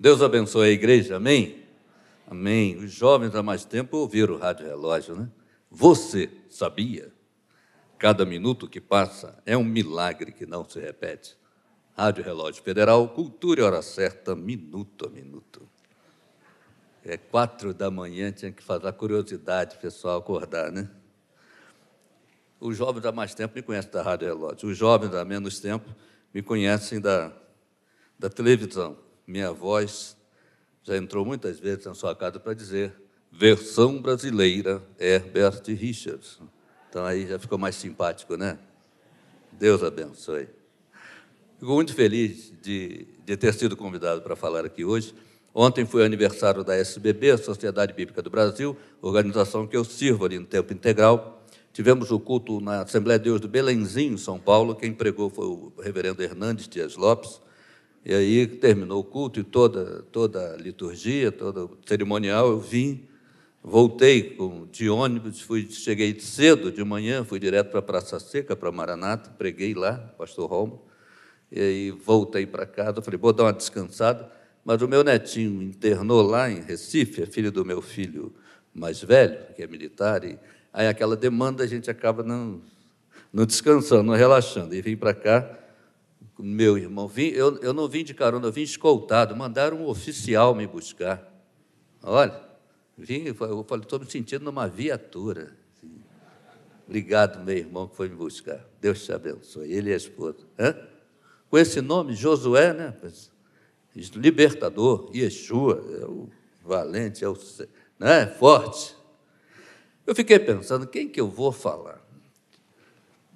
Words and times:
Deus 0.00 0.22
abençoe 0.22 0.68
a 0.68 0.72
igreja, 0.72 1.16
amém? 1.16 1.62
Amém. 2.26 2.74
Os 2.78 2.90
jovens 2.90 3.34
há 3.34 3.42
mais 3.42 3.66
tempo 3.66 3.98
ouviram 3.98 4.34
o 4.34 4.38
rádio 4.38 4.66
relógio, 4.66 5.14
né? 5.14 5.28
Você 5.70 6.30
sabia? 6.48 7.12
Cada 7.98 8.24
minuto 8.24 8.66
que 8.66 8.80
passa 8.80 9.38
é 9.44 9.54
um 9.58 9.62
milagre 9.62 10.32
que 10.32 10.46
não 10.46 10.66
se 10.66 10.80
repete. 10.80 11.36
Rádio 11.94 12.24
Relógio 12.24 12.62
Federal, 12.62 13.06
cultura 13.10 13.60
e 13.60 13.62
hora 13.62 13.82
certa, 13.82 14.34
minuto 14.34 15.06
a 15.06 15.10
minuto. 15.10 15.68
É 17.04 17.18
quatro 17.18 17.74
da 17.74 17.90
manhã, 17.90 18.32
tinha 18.32 18.50
que 18.50 18.62
fazer 18.62 18.86
a 18.86 18.92
curiosidade, 18.94 19.76
pessoal, 19.76 20.18
acordar, 20.18 20.72
né? 20.72 20.88
Os 22.58 22.74
jovens 22.74 23.04
há 23.04 23.12
mais 23.12 23.34
tempo 23.34 23.54
me 23.54 23.60
conhecem 23.60 23.90
da 23.90 24.02
Rádio 24.02 24.28
Relógio. 24.28 24.70
Os 24.70 24.78
jovens 24.78 25.14
há 25.14 25.26
menos 25.26 25.60
tempo 25.60 25.94
me 26.32 26.40
conhecem 26.40 26.98
da, 26.98 27.30
da 28.18 28.30
televisão. 28.30 29.09
Minha 29.30 29.52
voz 29.52 30.16
já 30.82 30.96
entrou 30.96 31.24
muitas 31.24 31.60
vezes 31.60 31.84
na 31.84 31.94
sua 31.94 32.16
casa 32.16 32.40
para 32.40 32.52
dizer 32.52 32.92
versão 33.30 34.02
brasileira 34.02 34.82
Herbert 34.98 35.62
Richards. 35.68 36.40
Então 36.88 37.04
aí 37.04 37.28
já 37.28 37.38
ficou 37.38 37.56
mais 37.56 37.76
simpático, 37.76 38.36
né? 38.36 38.58
Deus 39.52 39.84
abençoe. 39.84 40.48
Fico 41.60 41.72
muito 41.72 41.94
feliz 41.94 42.52
de, 42.60 43.06
de 43.24 43.36
ter 43.36 43.54
sido 43.54 43.76
convidado 43.76 44.20
para 44.20 44.34
falar 44.34 44.64
aqui 44.64 44.84
hoje. 44.84 45.14
Ontem 45.54 45.86
foi 45.86 46.04
aniversário 46.04 46.64
da 46.64 46.74
SBB, 46.74 47.38
Sociedade 47.38 47.92
Bíblica 47.92 48.20
do 48.20 48.30
Brasil, 48.30 48.76
organização 49.00 49.64
que 49.64 49.76
eu 49.76 49.84
sirvo 49.84 50.24
ali 50.24 50.40
no 50.40 50.46
tempo 50.46 50.72
integral. 50.72 51.40
Tivemos 51.72 52.10
o 52.10 52.18
culto 52.18 52.60
na 52.60 52.82
Assembleia 52.82 53.16
de 53.16 53.26
Deus 53.26 53.40
do 53.40 53.46
Belenzinho, 53.46 54.18
São 54.18 54.40
Paulo. 54.40 54.74
Quem 54.74 54.92
pregou 54.92 55.30
foi 55.30 55.46
o 55.46 55.72
reverendo 55.80 56.20
Hernandes 56.20 56.66
Dias 56.66 56.96
Lopes. 56.96 57.40
E 58.04 58.14
aí 58.14 58.46
terminou 58.46 59.00
o 59.00 59.04
culto 59.04 59.40
e 59.40 59.44
toda, 59.44 60.02
toda 60.10 60.54
a 60.54 60.56
liturgia, 60.56 61.30
todo 61.30 61.66
o 61.66 61.88
cerimonial, 61.88 62.48
eu 62.48 62.58
vim, 62.58 63.06
voltei 63.62 64.22
com, 64.22 64.66
de 64.66 64.88
ônibus, 64.88 65.40
fui, 65.42 65.68
cheguei 65.70 66.18
cedo 66.18 66.72
de 66.72 66.82
manhã, 66.82 67.24
fui 67.24 67.38
direto 67.38 67.70
para 67.70 67.80
a 67.80 67.82
Praça 67.82 68.18
Seca, 68.18 68.56
para 68.56 68.72
Maranata, 68.72 69.30
preguei 69.30 69.74
lá, 69.74 69.94
pastor 70.16 70.48
Romo. 70.48 70.82
E 71.52 71.60
aí 71.60 71.90
voltei 71.90 72.46
para 72.46 72.64
casa, 72.64 73.02
falei, 73.02 73.18
vou 73.18 73.32
dar 73.32 73.44
uma 73.44 73.52
descansada. 73.52 74.30
Mas 74.64 74.80
o 74.82 74.88
meu 74.88 75.02
netinho 75.02 75.62
internou 75.62 76.22
lá 76.22 76.50
em 76.50 76.60
Recife, 76.60 77.22
é 77.22 77.26
filho 77.26 77.50
do 77.50 77.64
meu 77.64 77.82
filho 77.82 78.32
mais 78.74 79.02
velho, 79.02 79.38
que 79.54 79.62
é 79.62 79.66
militar, 79.66 80.24
e 80.24 80.38
aí 80.72 80.86
aquela 80.86 81.16
demanda 81.16 81.64
a 81.64 81.66
gente 81.66 81.90
acaba 81.90 82.22
não, 82.22 82.60
não 83.32 83.44
descansando, 83.44 84.04
não 84.04 84.14
relaxando. 84.14 84.74
E 84.74 84.80
vim 84.80 84.96
para 84.96 85.12
cá, 85.12 85.58
meu 86.42 86.78
irmão, 86.78 87.06
vim, 87.06 87.28
eu, 87.28 87.56
eu 87.58 87.72
não 87.72 87.88
vim 87.88 88.04
de 88.04 88.14
carona, 88.14 88.46
eu 88.46 88.52
vim 88.52 88.62
escoltado, 88.62 89.36
mandaram 89.36 89.78
um 89.78 89.86
oficial 89.86 90.54
me 90.54 90.66
buscar. 90.66 91.28
Olha, 92.02 92.40
vim, 92.96 93.24
eu 93.24 93.34
falei, 93.34 93.82
estou 93.82 94.00
me 94.00 94.10
sentindo 94.10 94.44
numa 94.44 94.68
viatura. 94.68 95.56
Obrigado, 96.86 97.44
meu 97.44 97.56
irmão, 97.56 97.86
que 97.86 97.96
foi 97.96 98.08
me 98.08 98.16
buscar. 98.16 98.64
Deus 98.80 99.04
te 99.04 99.12
abençoe, 99.12 99.72
ele 99.72 99.92
a 99.92 99.96
esposa. 99.96 100.38
Hã? 100.58 100.74
com 101.50 101.58
esse 101.58 101.80
nome, 101.80 102.14
Josué, 102.14 102.72
né? 102.72 102.94
libertador, 104.14 105.10
Yeshua, 105.12 105.84
é 106.00 106.04
o 106.06 106.28
valente, 106.64 107.24
é 107.24 107.28
o 107.28 107.36
né? 107.98 108.26
forte. 108.26 108.96
Eu 110.06 110.14
fiquei 110.14 110.38
pensando, 110.38 110.86
quem 110.86 111.08
que 111.08 111.20
eu 111.20 111.28
vou 111.28 111.50
falar? 111.50 112.00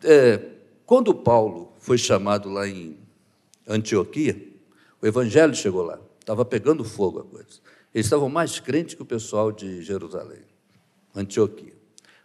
É, 0.02 0.40
quando 0.86 1.12
Paulo 1.12 1.72
foi 1.84 1.98
chamado 1.98 2.48
lá 2.48 2.66
em 2.66 2.96
Antioquia, 3.68 4.42
o 5.02 5.06
evangelho 5.06 5.54
chegou 5.54 5.82
lá, 5.82 6.00
estava 6.18 6.42
pegando 6.42 6.82
fogo 6.82 7.18
a 7.18 7.24
coisa. 7.24 7.60
Eles 7.94 8.06
estavam 8.06 8.30
mais 8.30 8.58
crentes 8.58 8.94
que 8.94 9.02
o 9.02 9.04
pessoal 9.04 9.52
de 9.52 9.82
Jerusalém, 9.82 10.40
Antioquia. 11.14 11.74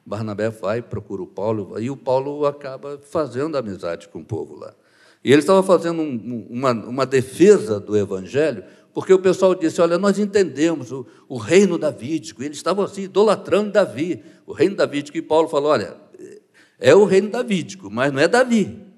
Barnabé 0.05 0.49
vai, 0.49 0.81
procura 0.81 1.21
o 1.21 1.27
Paulo, 1.27 1.77
e 1.77 1.89
o 1.89 1.97
Paulo 1.97 2.45
acaba 2.45 2.99
fazendo 2.99 3.57
amizade 3.57 4.07
com 4.07 4.19
o 4.19 4.25
povo 4.25 4.55
lá. 4.55 4.73
E 5.21 5.29
ele 5.29 5.41
estava 5.41 5.61
fazendo 5.61 6.01
um, 6.01 6.47
uma, 6.49 6.71
uma 6.71 7.05
defesa 7.05 7.81
do 7.81 7.97
Evangelho, 7.97 8.63
porque 8.93 9.13
o 9.13 9.19
pessoal 9.19 9.53
disse: 9.53 9.81
Olha, 9.81 9.97
nós 9.97 10.17
entendemos 10.17 10.89
o, 10.93 11.05
o 11.27 11.37
reino 11.37 11.77
davídico. 11.77 12.41
E 12.41 12.45
eles 12.45 12.57
estavam 12.57 12.85
assim, 12.85 13.01
idolatrando 13.03 13.73
Davi. 13.73 14.23
O 14.47 14.53
reino 14.53 14.77
davídico. 14.77 15.17
E 15.17 15.21
Paulo 15.21 15.49
falou: 15.49 15.71
Olha, 15.71 15.97
é 16.79 16.95
o 16.95 17.03
reino 17.03 17.29
davídico, 17.29 17.91
mas 17.91 18.13
não 18.13 18.21
é 18.21 18.27
Davi. 18.27 18.88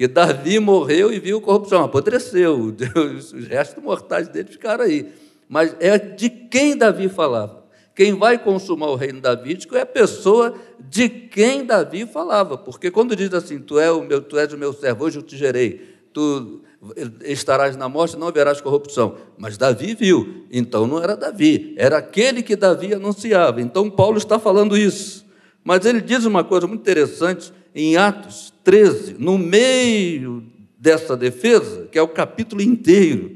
Que 0.00 0.08
Davi 0.08 0.58
morreu 0.58 1.12
e 1.12 1.20
viu 1.20 1.42
corrupção, 1.42 1.84
apodreceu. 1.84 2.74
Os 3.18 3.32
restos 3.46 3.84
mortais 3.84 4.28
dele 4.28 4.48
ficaram 4.48 4.82
aí. 4.82 5.12
Mas 5.46 5.76
é 5.78 5.98
de 5.98 6.30
quem 6.30 6.74
Davi 6.74 7.06
falava. 7.06 7.66
Quem 7.94 8.14
vai 8.14 8.38
consumar 8.42 8.86
o 8.86 8.94
reino 8.94 9.20
davídico 9.20 9.76
é 9.76 9.82
a 9.82 9.86
pessoa 9.86 10.54
de 10.78 11.06
quem 11.06 11.66
Davi 11.66 12.06
falava, 12.06 12.56
porque 12.56 12.90
quando 12.90 13.14
diz 13.14 13.34
assim, 13.34 13.58
tu, 13.58 13.78
é 13.78 13.92
o 13.92 14.02
meu, 14.02 14.22
tu 14.22 14.38
és 14.38 14.50
o 14.54 14.56
meu 14.56 14.72
servo, 14.72 15.04
hoje 15.04 15.18
eu 15.18 15.22
te 15.22 15.36
gerei, 15.36 15.86
tu 16.14 16.62
estarás 17.22 17.76
na 17.76 17.86
morte, 17.86 18.16
não 18.16 18.28
haverás 18.28 18.58
corrupção. 18.58 19.16
Mas 19.36 19.58
Davi 19.58 19.94
viu, 19.94 20.46
então 20.50 20.86
não 20.86 21.02
era 21.02 21.14
Davi, 21.14 21.74
era 21.76 21.98
aquele 21.98 22.42
que 22.42 22.56
Davi 22.56 22.94
anunciava. 22.94 23.60
Então 23.60 23.90
Paulo 23.90 24.16
está 24.16 24.38
falando 24.38 24.78
isso. 24.78 25.26
Mas 25.62 25.84
ele 25.84 26.00
diz 26.00 26.24
uma 26.24 26.42
coisa 26.42 26.66
muito 26.66 26.80
interessante 26.80 27.52
em 27.74 27.98
Atos 27.98 28.49
13, 28.70 29.16
no 29.18 29.36
meio 29.36 30.44
dessa 30.78 31.16
defesa, 31.16 31.88
que 31.90 31.98
é 31.98 32.02
o 32.02 32.06
capítulo 32.06 32.62
inteiro, 32.62 33.32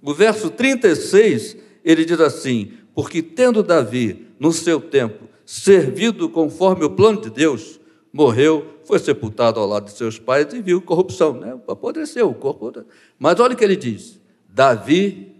o 0.00 0.14
verso 0.14 0.48
36, 0.48 1.58
ele 1.84 2.06
diz 2.06 2.18
assim: 2.18 2.72
porque 2.94 3.20
tendo 3.20 3.62
Davi, 3.62 4.28
no 4.40 4.50
seu 4.50 4.80
tempo, 4.80 5.28
servido 5.44 6.30
conforme 6.30 6.86
o 6.86 6.90
plano 6.90 7.20
de 7.20 7.28
Deus, 7.28 7.78
morreu, 8.10 8.78
foi 8.82 8.98
sepultado 8.98 9.60
ao 9.60 9.66
lado 9.68 9.84
de 9.84 9.90
seus 9.92 10.18
pais 10.18 10.54
e 10.54 10.62
viu 10.62 10.80
corrupção, 10.80 11.34
né? 11.34 11.60
apodreceu 11.68 12.30
o 12.30 12.34
corpo. 12.34 12.72
Mas 13.18 13.38
olha 13.40 13.52
o 13.52 13.58
que 13.58 13.64
ele 13.64 13.76
diz: 13.76 14.18
Davi 14.48 15.36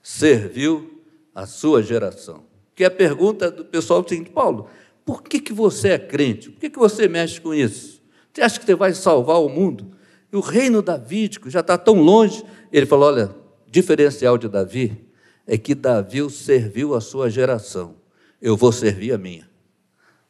serviu 0.00 1.02
a 1.34 1.44
sua 1.44 1.82
geração. 1.82 2.44
Que 2.72 2.84
é 2.84 2.86
a 2.86 2.90
pergunta 2.92 3.50
do 3.50 3.64
pessoal 3.64 4.04
é 4.06 4.08
seguinte, 4.08 4.30
Paulo, 4.30 4.68
por 5.04 5.24
que, 5.24 5.40
que 5.40 5.52
você 5.52 5.88
é 5.88 5.98
crente? 5.98 6.50
Por 6.50 6.60
que, 6.60 6.70
que 6.70 6.78
você 6.78 7.08
mexe 7.08 7.40
com 7.40 7.52
isso? 7.52 7.95
Você 8.36 8.42
acha 8.42 8.60
que 8.60 8.66
você 8.66 8.74
vai 8.74 8.92
salvar 8.92 9.40
o 9.40 9.48
mundo? 9.48 9.92
E 10.30 10.36
o 10.36 10.40
reino 10.40 10.82
davídico 10.82 11.48
já 11.48 11.60
está 11.60 11.78
tão 11.78 11.94
longe. 12.02 12.44
Ele 12.70 12.84
falou: 12.84 13.06
olha, 13.08 13.34
diferencial 13.66 14.36
de 14.36 14.46
Davi 14.46 15.08
é 15.46 15.56
que 15.56 15.74
Davi 15.74 16.28
serviu 16.30 16.94
a 16.94 17.00
sua 17.00 17.30
geração, 17.30 17.94
eu 18.42 18.54
vou 18.54 18.72
servir 18.72 19.14
a 19.14 19.16
minha. 19.16 19.48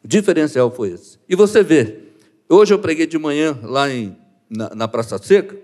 O 0.05 0.07
diferencial 0.07 0.71
foi 0.71 0.91
esse. 0.91 1.19
E 1.29 1.35
você 1.35 1.65
vê, 1.65 1.99
hoje 2.49 2.73
eu 2.73 2.79
preguei 2.79 3.09
de 3.09 3.19
manhã 3.19 3.59
lá 3.65 3.91
em, 3.91 4.17
na, 4.49 4.73
na 4.73 4.87
Praça 4.87 5.19
Seca, 5.19 5.57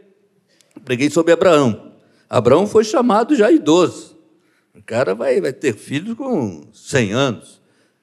preguei 0.85 1.11
sobre 1.11 1.33
Abraão. 1.33 1.93
Abraão 2.29 2.67
foi 2.67 2.83
chamado 2.83 3.37
já 3.37 3.53
idoso. 3.53 4.19
O 4.75 4.83
cara 4.83 5.15
vai, 5.15 5.41
vai 5.41 5.53
ter 5.53 5.77
filhos 5.77 6.17
com 6.17 6.67
100 6.73 7.13
anos. 7.13 7.63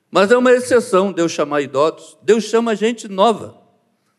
Mas 0.09 0.31
é 0.31 0.37
uma 0.37 0.53
exceção 0.53 1.11
Deus 1.11 1.33
chamar 1.33 1.59
idosos. 1.59 2.17
Deus 2.23 2.45
chama 2.45 2.73
gente 2.73 3.09
nova. 3.09 3.58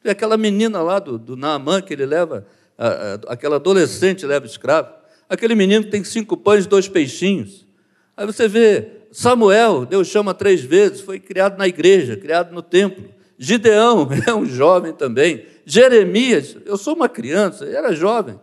Tem 0.03 0.13
aquela 0.13 0.37
menina 0.37 0.81
lá 0.83 0.99
do, 0.99 1.19
do 1.19 1.37
Naamã 1.37 1.81
que 1.81 1.93
ele 1.93 2.07
leva, 2.07 2.47
a, 2.77 2.89
a, 2.89 3.15
aquela 3.33 3.57
adolescente 3.57 4.25
leva 4.25 4.47
escravo. 4.47 4.89
Aquele 5.29 5.55
menino 5.55 5.85
tem 5.85 6.03
cinco 6.03 6.37
pães 6.37 6.65
e 6.65 6.69
dois 6.69 6.89
peixinhos. 6.89 7.67
Aí 8.17 8.27
você 8.27 8.49
vê 8.49 9.01
Samuel, 9.13 9.87
Deus 9.87 10.09
chama 10.09 10.35
três 10.35 10.63
vezes, 10.63 11.01
foi 11.01 11.19
criado 11.19 11.59
na 11.59 11.67
igreja, 11.67 12.17
criado 12.17 12.53
no 12.53 12.63
templo. 12.63 13.09
Gideão 13.39 14.09
é 14.27 14.35
um 14.35 14.45
jovem 14.45 14.93
também. 14.93 15.45
Jeremias, 15.65 16.57
eu 16.67 16.77
sou 16.77 16.95
uma 16.95 17.09
criança, 17.09 17.65
era 17.65 17.93
jovem. 17.95 18.39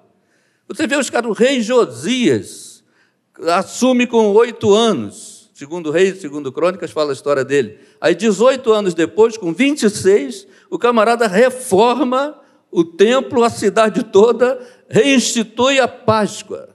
Você 0.68 0.86
vê 0.86 0.96
os 0.96 1.10
caras, 1.10 1.30
o 1.30 1.34
rei 1.34 1.62
Josias, 1.62 2.84
assume 3.48 4.08
com 4.08 4.34
oito 4.34 4.74
anos, 4.74 5.37
segundo 5.58 5.90
Reis, 5.90 6.22
segundo 6.22 6.52
Crônicas, 6.52 6.92
fala 6.92 7.12
a 7.12 7.14
história 7.14 7.44
dele. 7.44 7.80
Aí, 8.00 8.14
18 8.14 8.72
anos 8.72 8.94
depois, 8.94 9.38
com 9.38 9.52
26, 9.52 10.46
o 10.70 10.78
camarada 10.78 11.26
reforma 11.26 12.40
o 12.72 12.84
templo, 12.84 13.44
a 13.44 13.50
cidade 13.50 14.04
toda, 14.04 14.60
reinstitui 14.88 15.80
a 15.80 15.88
Páscoa. 15.88 16.70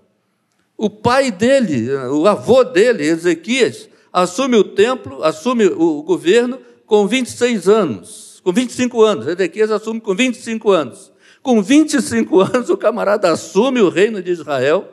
O 0.76 0.90
pai 0.90 1.30
dele, 1.30 1.94
o 1.94 2.26
avô 2.26 2.64
dele, 2.64 3.04
Ezequias, 3.04 3.88
assume 4.12 4.56
o 4.56 4.64
templo, 4.64 5.22
assume 5.22 5.66
o 5.66 6.02
governo 6.02 6.58
com 6.84 7.06
26 7.06 7.68
anos, 7.68 8.40
com 8.42 8.52
25 8.52 9.00
anos. 9.00 9.28
Ezequias 9.28 9.70
assume 9.70 10.00
com 10.00 10.12
25 10.12 10.72
anos. 10.72 11.12
Com 11.40 11.62
25 11.62 12.40
anos, 12.40 12.68
o 12.68 12.76
camarada 12.76 13.30
assume 13.30 13.80
o 13.80 13.88
reino 13.88 14.20
de 14.20 14.32
Israel, 14.32 14.88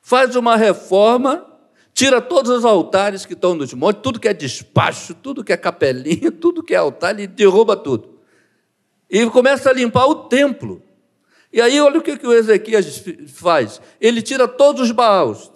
faz 0.00 0.36
uma 0.36 0.56
reforma, 0.56 1.53
tira 1.94 2.20
todos 2.20 2.50
os 2.50 2.64
altares 2.64 3.24
que 3.24 3.32
estão 3.32 3.54
nos 3.54 3.72
montes, 3.72 4.02
tudo 4.02 4.20
que 4.20 4.28
é 4.28 4.34
despacho, 4.34 5.14
tudo 5.14 5.42
que 5.42 5.52
é 5.52 5.56
capelinha, 5.56 6.30
tudo 6.32 6.62
que 6.62 6.74
é 6.74 6.76
altar, 6.76 7.14
ele 7.14 7.26
derruba 7.26 7.76
tudo. 7.76 8.18
E 9.08 9.24
começa 9.30 9.70
a 9.70 9.72
limpar 9.72 10.06
o 10.06 10.26
templo. 10.26 10.82
E 11.52 11.60
aí, 11.60 11.80
olha 11.80 12.00
o 12.00 12.02
que, 12.02 12.18
que 12.18 12.26
o 12.26 12.32
Ezequias 12.32 13.04
faz: 13.28 13.80
ele 14.00 14.20
tira 14.20 14.48
todos 14.48 14.82
os 14.82 14.90
baús, 14.90 15.50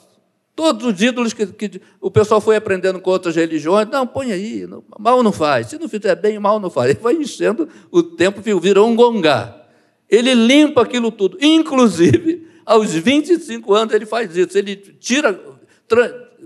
Todos 0.59 0.85
os 0.93 1.01
ídolos 1.01 1.33
que, 1.33 1.47
que, 1.47 1.81
o 2.01 2.11
pessoal 2.11 2.41
foi 2.41 2.57
aprendendo 2.57 2.99
com 2.99 3.11
outras 3.11 3.37
religiões, 3.37 3.89
não, 3.93 4.05
põe 4.05 4.33
aí, 4.33 4.67
não, 4.67 4.83
mal 4.99 5.23
não 5.23 5.31
faz. 5.31 5.69
Se 5.69 5.79
não 5.79 5.89
fizer 5.89 6.17
bem, 6.17 6.37
mal 6.37 6.59
não 6.59 6.69
faz. 6.69 6.91
Ele 6.91 6.99
vai 6.99 7.15
enchendo 7.15 7.69
o 7.93 8.03
tempo, 8.03 8.41
virou 8.59 8.89
um 8.89 8.97
gongá. 8.97 9.57
Ele 10.11 10.35
limpa 10.35 10.83
aquilo 10.83 11.13
tudo. 11.13 11.39
Inclusive, 11.41 12.45
aos 12.67 12.93
25 12.93 13.73
anos, 13.73 13.95
ele 13.95 14.05
faz 14.05 14.37
isso. 14.37 14.59
Ele 14.59 14.75
tira, 14.75 15.41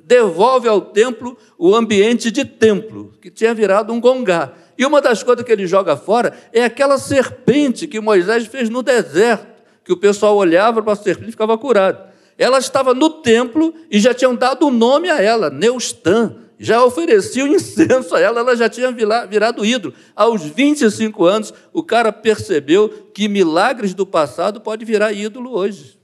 devolve 0.04 0.68
ao 0.68 0.80
templo 0.80 1.36
o 1.58 1.74
ambiente 1.74 2.30
de 2.30 2.44
templo, 2.44 3.12
que 3.20 3.30
tinha 3.30 3.54
virado 3.54 3.92
um 3.92 4.00
gongá. 4.00 4.52
E 4.76 4.84
uma 4.84 5.00
das 5.00 5.22
coisas 5.22 5.44
que 5.44 5.52
ele 5.52 5.66
joga 5.66 5.96
fora 5.96 6.32
é 6.52 6.64
aquela 6.64 6.98
serpente 6.98 7.86
que 7.86 8.00
Moisés 8.00 8.46
fez 8.46 8.68
no 8.68 8.82
deserto, 8.82 9.62
que 9.84 9.92
o 9.92 9.96
pessoal 9.96 10.36
olhava 10.36 10.82
para 10.82 10.92
a 10.92 10.96
serpente 10.96 11.28
e 11.28 11.32
ficava 11.32 11.56
curado. 11.56 12.10
Ela 12.38 12.58
estava 12.58 12.94
no 12.94 13.10
templo 13.10 13.74
e 13.90 14.00
já 14.00 14.14
tinham 14.14 14.34
dado 14.34 14.66
o 14.66 14.70
nome 14.70 15.10
a 15.10 15.20
ela, 15.20 15.50
Neustã. 15.50 16.36
Já 16.58 16.84
ofereciam 16.84 17.48
incenso 17.48 18.14
a 18.14 18.20
ela, 18.20 18.40
ela 18.40 18.56
já 18.56 18.68
tinha 18.68 18.90
virado 19.28 19.64
ídolo. 19.64 19.94
Aos 20.14 20.42
25 20.42 21.24
anos, 21.24 21.52
o 21.72 21.82
cara 21.82 22.12
percebeu 22.12 22.88
que 23.12 23.28
milagres 23.28 23.94
do 23.94 24.06
passado 24.06 24.60
pode 24.60 24.84
virar 24.84 25.12
ídolo 25.12 25.52
hoje. 25.52 25.98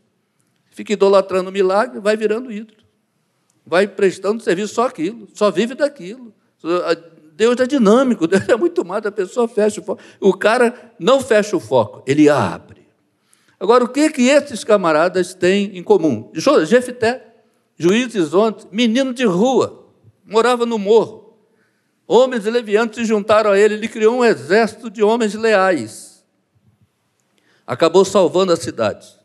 Fica 0.70 0.92
idolatrando 0.92 1.52
milagre, 1.52 2.00
vai 2.00 2.16
virando 2.16 2.50
ídolo. 2.50 2.77
Vai 3.68 3.86
prestando 3.86 4.42
serviço 4.42 4.74
só 4.74 4.86
aquilo, 4.86 5.28
só 5.34 5.50
vive 5.50 5.74
daquilo. 5.74 6.32
Deus 7.34 7.60
é 7.60 7.66
dinâmico, 7.66 8.26
Deus 8.26 8.48
é 8.48 8.56
muito 8.56 8.82
mais, 8.82 9.04
a 9.04 9.12
pessoa 9.12 9.46
fecha 9.46 9.82
o 9.82 9.84
foco. 9.84 10.02
O 10.18 10.32
cara 10.32 10.94
não 10.98 11.20
fecha 11.20 11.54
o 11.54 11.60
foco, 11.60 12.02
ele 12.06 12.30
abre. 12.30 12.88
Agora, 13.60 13.84
o 13.84 13.88
que, 13.88 14.08
que 14.08 14.22
esses 14.22 14.64
camaradas 14.64 15.34
têm 15.34 15.76
em 15.76 15.82
comum? 15.82 16.30
Jefté, 16.34 17.26
juízes 17.76 18.32
ontem, 18.32 18.66
menino 18.72 19.12
de 19.12 19.26
rua, 19.26 19.86
morava 20.24 20.64
no 20.64 20.78
morro. 20.78 21.36
Homens 22.06 22.44
levianos 22.44 22.96
se 22.96 23.04
juntaram 23.04 23.50
a 23.50 23.58
ele, 23.58 23.74
ele 23.74 23.88
criou 23.88 24.16
um 24.16 24.24
exército 24.24 24.88
de 24.88 25.02
homens 25.02 25.34
leais. 25.34 26.24
Acabou 27.66 28.02
salvando 28.02 28.50
a 28.50 28.56
cidade. 28.56 29.17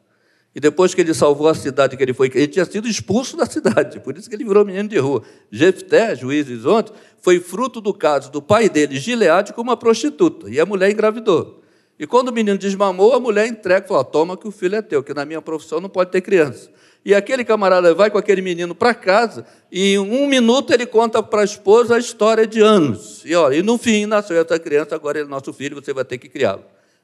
E 0.56 0.60
depois 0.60 0.94
que 0.94 1.02
ele 1.02 1.14
salvou 1.14 1.48
a 1.48 1.56
cidade 1.56 1.98
que 1.98 2.04
ele 2.04 2.14
foi, 2.14 2.32
ele 2.34 2.48
tinha 2.48 2.66
sido 2.66 2.88
expulso 2.88 3.36
da 3.36 3.46
cidade, 3.46 4.00
por 4.00 4.16
isso 4.16 4.30
que 4.30 4.36
ele 4.36 4.44
virou 4.44 4.64
menino 4.64 4.88
de 4.88 5.00
rua. 5.00 5.24
Jefté, 5.52 6.16
juízes 6.16 6.64
ontem, 6.66 6.94
foi 7.20 7.40
fruto 7.40 7.82
do 7.82 7.94
caso 7.94 8.32
do 8.32 8.42
pai 8.42 8.70
dele, 8.70 8.98
Gileade, 8.98 9.54
com 9.54 9.62
uma 9.62 9.76
prostituta, 9.76 10.50
e 10.50 10.60
a 10.60 10.66
mulher 10.66 10.92
engravidou. 10.92 11.64
E 11.98 12.06
quando 12.06 12.30
o 12.30 12.34
menino 12.34 12.58
desmamou, 12.58 13.14
a 13.14 13.20
mulher 13.20 13.48
entrega 13.48 13.86
e 13.86 13.88
fala: 13.88 14.04
Toma 14.04 14.36
que 14.36 14.48
o 14.48 14.52
filho 14.52 14.76
é 14.76 14.82
teu, 14.82 15.04
que 15.04 15.14
na 15.14 15.26
minha 15.26 15.42
profissão 15.42 15.80
não 15.80 15.90
pode 15.90 16.12
ter 16.12 16.22
criança. 16.22 16.70
E 17.06 17.14
aquele 17.14 17.44
camarada 17.44 17.94
vai 17.94 18.10
com 18.10 18.18
aquele 18.18 18.42
menino 18.42 18.74
para 18.74 18.94
casa 18.94 19.46
e 19.70 19.94
em 19.94 20.00
um 20.00 20.26
minuto 20.26 20.74
ele 20.74 20.86
conta 20.86 21.22
para 21.22 21.42
a 21.42 21.44
esposa 21.44 21.96
a 21.96 22.00
história 22.00 22.48
de 22.48 22.62
anos. 22.62 23.22
E, 23.26 23.36
olha, 23.36 23.56
e 23.56 23.62
no 23.62 23.78
fim 23.78 24.06
nasceu 24.06 24.40
essa 24.40 24.58
criança, 24.58 24.96
agora 24.96 25.20
ele 25.20 25.28
é 25.28 25.30
nosso 25.30 25.52
filho, 25.52 25.76
você 25.76 25.94
vai 25.94 26.06
ter 26.06 26.18
que 26.18 26.30
criá-lo. 26.30 26.64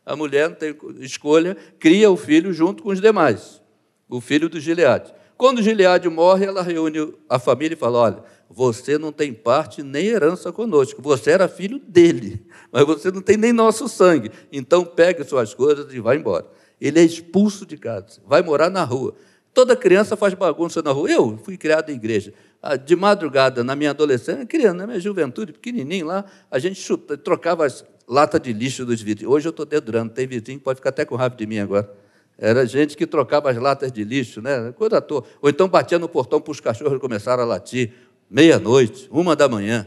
A 0.10 0.16
mulher 0.16 0.50
não 0.50 0.56
tem 0.56 0.76
escolha, 1.02 1.56
cria 1.78 2.10
o 2.10 2.18
filho 2.18 2.52
junto 2.52 2.82
com 2.82 2.90
os 2.90 3.00
demais, 3.00 3.62
o 4.10 4.20
filho 4.20 4.50
do 4.50 4.60
Gileade. 4.60 5.14
Quando 5.38 5.62
Gileade 5.62 6.10
morre, 6.10 6.48
ela 6.48 6.64
reúne 6.64 7.14
a 7.30 7.38
família 7.38 7.76
e 7.76 7.78
fala: 7.78 8.00
Olha, 8.00 8.24
você 8.50 8.98
não 8.98 9.12
tem 9.12 9.32
parte 9.32 9.84
nem 9.84 10.08
herança 10.08 10.52
conosco. 10.52 11.00
Você 11.00 11.30
era 11.30 11.48
filho 11.48 11.78
dele, 11.78 12.44
mas 12.74 12.86
você 12.86 13.12
não 13.12 13.22
tem 13.22 13.38
nem 13.38 13.54
nosso 13.54 13.88
sangue. 13.88 14.32
Então 14.52 14.84
pegue 14.84 15.24
suas 15.24 15.54
coisas 15.54 15.94
e 15.94 16.00
vá 16.00 16.16
embora. 16.16 16.48
Ele 16.82 17.00
é 17.00 17.04
expulso 17.04 17.64
de 17.64 17.78
casa, 17.78 18.20
vai 18.26 18.42
morar 18.42 18.72
na 18.72 18.84
rua. 18.84 19.14
Toda 19.54 19.76
criança 19.76 20.18
faz 20.18 20.34
bagunça 20.34 20.82
na 20.82 20.92
rua. 20.92 21.12
Eu 21.12 21.38
fui 21.38 21.56
criado 21.56 21.92
em 21.92 21.96
igreja. 21.96 22.34
Ah, 22.64 22.76
de 22.76 22.96
madrugada, 22.96 23.64
na 23.64 23.76
minha 23.76 23.92
adolescência, 23.92 24.44
criança, 24.44 24.74
na 24.74 24.88
minha 24.88 25.00
juventude, 25.00 25.54
pequenininho 25.54 26.08
lá, 26.08 26.26
a 26.50 26.58
gente 26.58 26.82
chuta, 26.82 27.16
trocava 27.16 27.64
as 27.64 27.86
latas 28.10 28.42
de 28.42 28.52
lixo 28.52 28.84
dos 28.86 29.02
vizinhos. 29.02 29.32
Hoje 29.32 29.48
eu 29.48 29.52
estou 29.52 29.66
dedurando, 29.66 30.12
tem 30.12 30.26
vizinho 30.26 30.58
que 30.58 30.64
pode 30.64 30.78
ficar 30.78 30.90
até 30.90 31.06
com 31.06 31.16
raiva 31.16 31.36
de 31.36 31.46
mim 31.46 31.60
agora. 31.60 31.90
Era 32.36 32.66
gente 32.66 32.98
que 32.98 33.06
trocava 33.06 33.52
as 33.52 33.58
latas 33.58 33.92
de 33.92 34.04
lixo, 34.04 34.42
né? 34.42 34.72
coisa 34.72 34.98
à 34.98 35.02
toa. 35.02 35.24
Ou 35.42 35.50
então 35.50 35.68
batia 35.68 36.00
no 36.00 36.10
portão 36.10 36.42
para 36.42 36.52
os 36.52 36.60
cachorros 36.60 37.00
começarem 37.00 37.44
a 37.44 37.48
latir 37.48 37.94
meia-noite, 38.30 39.08
uma 39.12 39.36
da 39.36 39.48
manhã. 39.48 39.86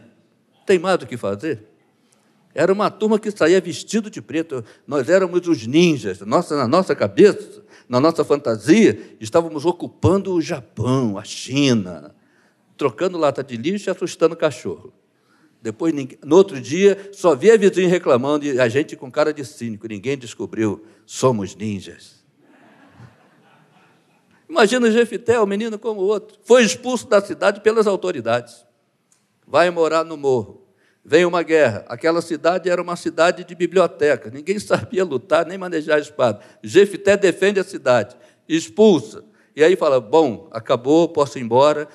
Tem 0.64 0.78
mais 0.78 0.98
do 0.98 1.06
que 1.06 1.16
fazer? 1.16 1.64
Era 2.54 2.72
uma 2.72 2.90
turma 2.90 3.18
que 3.18 3.30
saía 3.30 3.60
vestido 3.60 4.10
de 4.10 4.20
preto. 4.20 4.62
Nós 4.86 5.08
éramos 5.08 5.48
os 5.48 5.66
ninjas. 5.66 6.20
Nossa, 6.20 6.56
na 6.56 6.68
nossa 6.68 6.94
cabeça, 6.94 7.62
na 7.88 7.98
nossa 7.98 8.22
fantasia, 8.22 9.16
estávamos 9.18 9.64
ocupando 9.64 10.34
o 10.34 10.40
Japão, 10.40 11.18
a 11.18 11.24
China, 11.24 12.14
trocando 12.76 13.18
lata 13.18 13.42
de 13.42 13.56
lixo 13.56 13.88
e 13.88 13.90
assustando 13.90 14.36
cachorro. 14.36 14.92
Depois, 15.62 15.94
no 16.24 16.36
outro 16.36 16.60
dia, 16.60 17.10
só 17.12 17.36
via 17.36 17.56
vizinho 17.56 17.88
reclamando 17.88 18.44
e 18.44 18.60
a 18.60 18.68
gente 18.68 18.96
com 18.96 19.08
cara 19.10 19.32
de 19.32 19.44
cínico. 19.44 19.86
Ninguém 19.86 20.18
descobriu. 20.18 20.84
Somos 21.06 21.54
ninjas. 21.54 22.20
Imagina 24.48 24.88
o 24.88 24.90
Jefité, 24.90 25.40
um 25.40 25.46
menino 25.46 25.78
como 25.78 26.00
o 26.00 26.04
outro. 26.04 26.36
Foi 26.42 26.64
expulso 26.64 27.08
da 27.08 27.20
cidade 27.20 27.60
pelas 27.60 27.86
autoridades. 27.86 28.66
Vai 29.46 29.70
morar 29.70 30.04
no 30.04 30.16
morro. 30.16 30.66
Vem 31.04 31.24
uma 31.24 31.42
guerra. 31.44 31.84
Aquela 31.88 32.20
cidade 32.20 32.68
era 32.68 32.82
uma 32.82 32.96
cidade 32.96 33.44
de 33.44 33.54
biblioteca. 33.54 34.30
Ninguém 34.30 34.58
sabia 34.60 35.04
lutar 35.04 35.46
nem 35.46 35.56
manejar 35.56 35.96
a 35.96 36.00
espada. 36.00 36.40
Jefité 36.62 37.16
defende 37.16 37.60
a 37.60 37.64
cidade. 37.64 38.16
Expulsa. 38.48 39.24
E 39.54 39.62
aí 39.62 39.76
fala: 39.76 40.00
bom, 40.00 40.48
acabou, 40.50 41.08
posso 41.08 41.38
ir 41.38 41.42
embora. 41.42 41.88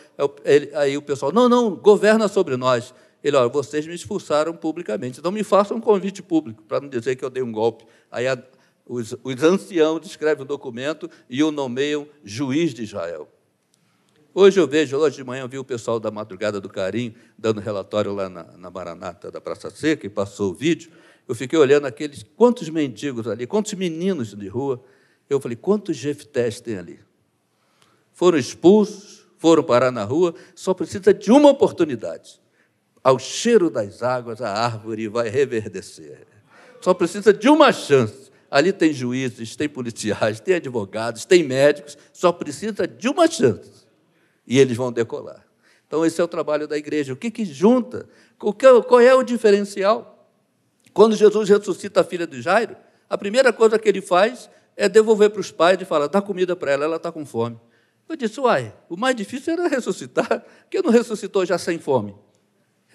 Aí 0.75 0.97
o 0.97 1.01
pessoal: 1.01 1.31
não, 1.31 1.49
não, 1.49 1.75
governa 1.75 2.27
sobre 2.27 2.55
nós. 2.55 2.93
Ele, 3.23 3.35
olha, 3.35 3.49
vocês 3.49 3.85
me 3.87 3.93
expulsaram 3.93 4.53
publicamente, 4.55 5.19
então 5.19 5.31
me 5.31 5.43
façam 5.43 5.77
um 5.77 5.81
convite 5.81 6.21
público, 6.21 6.63
para 6.63 6.79
não 6.79 6.87
dizer 6.87 7.15
que 7.15 7.25
eu 7.25 7.29
dei 7.29 7.43
um 7.43 7.51
golpe. 7.51 7.85
Aí 8.11 8.27
a, 8.27 8.37
os, 8.85 9.15
os 9.23 9.43
anciãos 9.43 10.05
escrevem 10.05 10.43
o 10.43 10.47
documento 10.47 11.09
e 11.29 11.43
o 11.43 11.51
nomeiam 11.51 12.07
juiz 12.23 12.73
de 12.73 12.83
Israel. 12.83 13.27
Hoje 14.33 14.59
eu 14.59 14.67
vejo, 14.67 14.95
hoje 14.95 15.15
de 15.15 15.23
manhã 15.23 15.41
eu 15.41 15.49
vi 15.49 15.57
o 15.57 15.63
pessoal 15.63 15.99
da 15.99 16.11
Madrugada 16.11 16.61
do 16.61 16.69
Carinho 16.69 17.15
dando 17.35 17.59
relatório 17.59 18.13
lá 18.13 18.29
na, 18.29 18.43
na 18.55 18.69
Maranata 18.69 19.31
da 19.31 19.41
Praça 19.41 19.71
Seca 19.71 20.05
e 20.05 20.09
passou 20.09 20.51
o 20.51 20.53
vídeo. 20.53 20.91
Eu 21.27 21.33
fiquei 21.33 21.57
olhando 21.57 21.87
aqueles, 21.87 22.23
quantos 22.35 22.69
mendigos 22.69 23.27
ali, 23.27 23.47
quantos 23.47 23.73
meninos 23.73 24.35
de 24.35 24.47
rua. 24.47 24.79
Eu 25.27 25.41
falei, 25.41 25.57
quantos 25.57 25.97
jeftés 25.97 26.61
tem 26.61 26.77
ali? 26.77 26.99
Foram 28.13 28.37
expulsos, 28.37 29.27
foram 29.37 29.63
parar 29.63 29.91
na 29.91 30.03
rua, 30.03 30.33
só 30.55 30.73
precisa 30.73 31.13
de 31.13 31.31
uma 31.31 31.49
oportunidade. 31.49 32.39
Ao 33.07 33.17
cheiro 33.17 33.69
das 33.69 34.03
águas, 34.03 34.41
a 34.41 34.51
árvore 34.51 35.07
vai 35.07 35.29
reverdecer. 35.29 36.27
Só 36.81 36.93
precisa 36.93 37.33
de 37.33 37.47
uma 37.47 37.71
chance. 37.71 38.29
Ali 38.51 38.73
tem 38.73 38.91
juízes, 38.91 39.55
tem 39.55 39.69
policiais, 39.69 40.41
tem 40.41 40.55
advogados, 40.55 41.23
tem 41.23 41.41
médicos, 41.41 41.97
só 42.11 42.33
precisa 42.33 42.85
de 42.85 43.07
uma 43.07 43.25
chance 43.25 43.87
e 44.45 44.59
eles 44.59 44.75
vão 44.75 44.91
decolar. 44.91 45.47
Então, 45.87 46.05
esse 46.05 46.19
é 46.19 46.23
o 46.25 46.27
trabalho 46.27 46.67
da 46.67 46.77
igreja. 46.77 47.13
O 47.13 47.15
que, 47.15 47.31
que 47.31 47.45
junta? 47.45 48.09
Qual 48.37 48.99
é 48.99 49.15
o 49.15 49.23
diferencial? 49.23 50.29
Quando 50.93 51.15
Jesus 51.15 51.47
ressuscita 51.47 52.01
a 52.01 52.03
filha 52.03 52.27
de 52.27 52.41
Jairo, 52.41 52.75
a 53.09 53.17
primeira 53.17 53.53
coisa 53.53 53.79
que 53.79 53.87
ele 53.87 54.01
faz 54.01 54.49
é 54.75 54.89
devolver 54.89 55.29
para 55.29 55.39
os 55.39 55.49
pais 55.49 55.81
e 55.81 55.85
falar: 55.85 56.07
dá 56.07 56.21
comida 56.21 56.57
para 56.57 56.73
ela, 56.73 56.83
ela 56.83 56.97
está 56.97 57.09
com 57.09 57.25
fome. 57.25 57.57
Eu 58.09 58.17
disse: 58.17 58.37
uai, 58.41 58.75
o 58.89 58.97
mais 58.97 59.15
difícil 59.15 59.53
era 59.53 59.69
ressuscitar, 59.69 60.43
que 60.69 60.81
não 60.81 60.91
ressuscitou 60.91 61.45
já 61.45 61.57
sem 61.57 61.79
fome. 61.79 62.13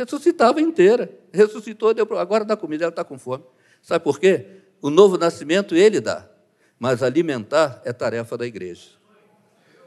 Ressuscitava 0.02 0.60
inteira. 0.60 1.08
Ressuscitou, 1.32 1.94
deu, 1.94 2.06
agora 2.18 2.44
dá 2.44 2.56
comida, 2.56 2.84
ela 2.84 2.90
está 2.90 3.04
com 3.04 3.16
fome. 3.16 3.44
Sabe 3.80 4.02
por 4.02 4.18
quê? 4.18 4.46
O 4.80 4.90
novo 4.90 5.16
nascimento 5.16 5.76
ele 5.76 6.00
dá, 6.00 6.28
mas 6.76 7.02
alimentar 7.02 7.80
é 7.84 7.92
tarefa 7.92 8.36
da 8.36 8.44
igreja. 8.44 8.88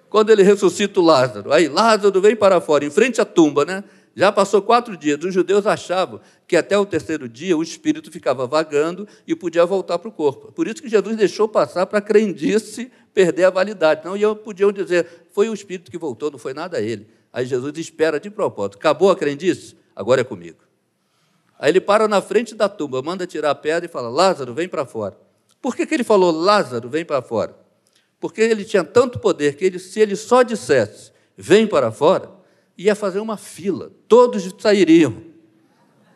Quando 0.10 0.29
ele 0.29 0.41
ressuscita 0.41 1.01
o 1.01 1.03
Lázaro, 1.03 1.51
aí 1.51 1.67
Lázaro 1.67 2.22
vem 2.22 2.36
para 2.36 2.62
fora, 2.62 2.86
em 2.86 2.89
frente 2.89 3.19
à 3.19 3.25
tumba, 3.25 3.65
né? 3.65 3.84
Já 4.15 4.31
passou 4.31 4.62
quatro 4.62 4.95
dias. 4.95 5.22
Os 5.22 5.34
judeus 5.34 5.67
achavam 5.67 6.22
que 6.48 6.55
até 6.55 6.77
o 6.77 6.86
terceiro 6.86 7.27
dia 7.27 7.57
o 7.57 7.62
espírito 7.62 8.10
ficava 8.10 8.48
vagando 8.48 9.05
e 9.27 9.36
podia 9.36 9.65
voltar 9.65 10.00
para 10.00 10.07
o 10.07 10.12
corpo. 10.12 10.53
Por 10.53 10.65
isso 10.65 10.81
que 10.81 10.88
Jesus 10.88 11.17
deixou 11.17 11.50
passar 11.50 11.86
para 11.86 12.00
a 12.00 12.01
crendice 12.01 12.89
perder 13.13 13.43
a 13.43 13.50
validade. 13.50 14.05
Não 14.05 14.15
iam, 14.15 14.34
podiam 14.34 14.72
dizer, 14.72 15.05
foi 15.34 15.50
o 15.50 15.53
espírito 15.53 15.91
que 15.91 15.98
voltou, 15.98 16.31
não 16.31 16.39
foi 16.39 16.53
nada 16.53 16.79
ele. 16.79 17.10
Aí 17.34 17.45
Jesus 17.45 17.77
espera 17.77 18.17
de 18.17 18.29
propósito. 18.29 18.77
Acabou 18.77 19.12
a 19.12 19.15
crendice? 19.17 19.75
Agora 19.95 20.21
é 20.21 20.23
comigo. 20.23 20.59
Aí 21.57 21.71
ele 21.71 21.79
para 21.79 22.07
na 22.07 22.21
frente 22.21 22.53
da 22.53 22.67
tumba, 22.67 23.01
manda 23.01 23.25
tirar 23.25 23.51
a 23.51 23.55
pedra 23.55 23.85
e 23.85 23.91
fala: 23.91 24.09
Lázaro, 24.09 24.53
vem 24.53 24.67
para 24.67 24.85
fora. 24.85 25.17
Por 25.61 25.75
que, 25.75 25.85
que 25.85 25.93
ele 25.93 26.03
falou 26.03 26.31
Lázaro, 26.31 26.89
vem 26.89 27.05
para 27.05 27.21
fora? 27.21 27.55
Porque 28.19 28.41
ele 28.41 28.65
tinha 28.65 28.83
tanto 28.83 29.19
poder 29.19 29.55
que 29.55 29.65
ele, 29.65 29.79
se 29.79 29.99
ele 29.99 30.15
só 30.15 30.43
dissesse 30.43 31.11
vem 31.37 31.67
para 31.67 31.91
fora, 31.91 32.31
ia 32.77 32.95
fazer 32.95 33.19
uma 33.19 33.37
fila, 33.37 33.91
todos 34.07 34.53
sairiam. 34.57 35.21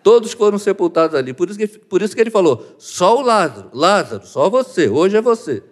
Todos 0.02 0.32
foram 0.32 0.58
sepultados 0.58 1.16
ali. 1.16 1.34
Por 1.34 1.50
isso, 1.50 1.60
que, 1.60 1.68
por 1.68 2.02
isso 2.02 2.16
que 2.16 2.22
ele 2.22 2.32
falou: 2.32 2.76
só 2.78 3.18
o 3.18 3.22
Lázaro, 3.22 3.70
Lázaro, 3.74 4.26
só 4.26 4.50
você, 4.50 4.88
hoje 4.88 5.18
é 5.18 5.22
você. 5.22 5.64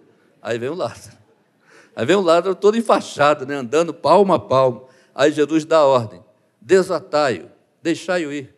Aí 0.41 0.57
vem 0.57 0.69
o 0.69 0.75
Lázaro. 0.75 1.17
Aí 1.95 2.05
vem 2.05 2.15
o 2.15 2.21
Lázaro 2.21 2.53
todo 2.53 2.77
enfaixado, 2.77 3.45
né, 3.45 3.55
andando 3.55 3.93
palmo 3.93 4.33
a 4.33 4.39
palmo. 4.39 4.87
Aí 5.15 5.31
Jesus 5.31 5.65
dá 5.65 5.77
a 5.77 5.85
ordem: 5.85 6.23
desatai-o, 6.61 7.49
deixai-o 7.81 8.31
ir. 8.31 8.55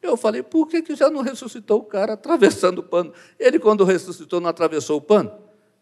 Eu 0.00 0.16
falei, 0.16 0.42
por 0.42 0.68
que, 0.68 0.80
que 0.82 0.94
já 0.94 1.10
não 1.10 1.22
ressuscitou 1.22 1.80
o 1.80 1.84
cara 1.84 2.12
atravessando 2.12 2.78
o 2.78 2.82
pano? 2.82 3.12
Ele, 3.38 3.58
quando 3.58 3.84
ressuscitou, 3.84 4.40
não 4.40 4.48
atravessou 4.48 4.98
o 4.98 5.00
pano? 5.00 5.32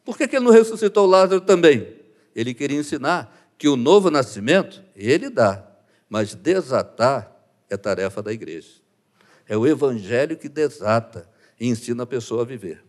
Por 0.05 0.17
que, 0.17 0.27
que 0.27 0.37
ele 0.37 0.45
não 0.45 0.53
ressuscitou 0.53 1.07
Lázaro 1.07 1.41
também? 1.41 1.97
Ele 2.35 2.55
queria 2.55 2.79
ensinar 2.79 3.55
que 3.59 3.69
o 3.69 3.77
novo 3.77 4.11
nascimento, 4.11 4.83
ele 4.95 5.29
dá, 5.29 5.67
mas 6.09 6.35
desatar 6.35 7.35
é 7.69 7.77
tarefa 7.77 8.23
da 8.23 8.33
igreja. 8.33 8.69
É 9.49 9.57
o 9.57 9.67
evangelho 9.67 10.37
que 10.37 10.49
desata 10.49 11.29
e 11.59 11.69
ensina 11.69 12.05
a 12.05 12.07
pessoa 12.07 12.43
a 12.43 12.45
viver. 12.45 12.85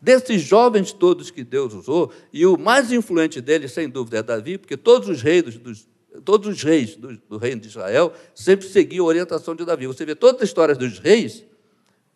Desses 0.00 0.42
jovens 0.42 0.92
todos 0.92 1.30
que 1.30 1.42
Deus 1.42 1.74
usou, 1.74 2.12
e 2.32 2.46
o 2.46 2.56
mais 2.56 2.92
influente 2.92 3.40
deles, 3.40 3.72
sem 3.72 3.88
dúvida, 3.88 4.18
é 4.18 4.22
Davi, 4.22 4.56
porque 4.56 4.76
todos 4.76 5.08
os 5.08 5.22
reis 5.22 5.56
dos, 5.56 5.88
todos 6.24 6.48
os 6.48 6.62
reis 6.62 6.96
do, 6.96 7.16
do, 7.28 7.38
reino 7.38 7.60
de 7.60 7.68
Israel 7.68 8.12
sempre 8.34 8.66
seguiam 8.66 9.04
a 9.04 9.08
orientação 9.08 9.54
de 9.54 9.64
Davi. 9.64 9.86
Você 9.86 10.04
vê 10.04 10.14
todas 10.14 10.42
as 10.42 10.48
histórias 10.48 10.78
dos 10.78 10.98
reis, 10.98 11.44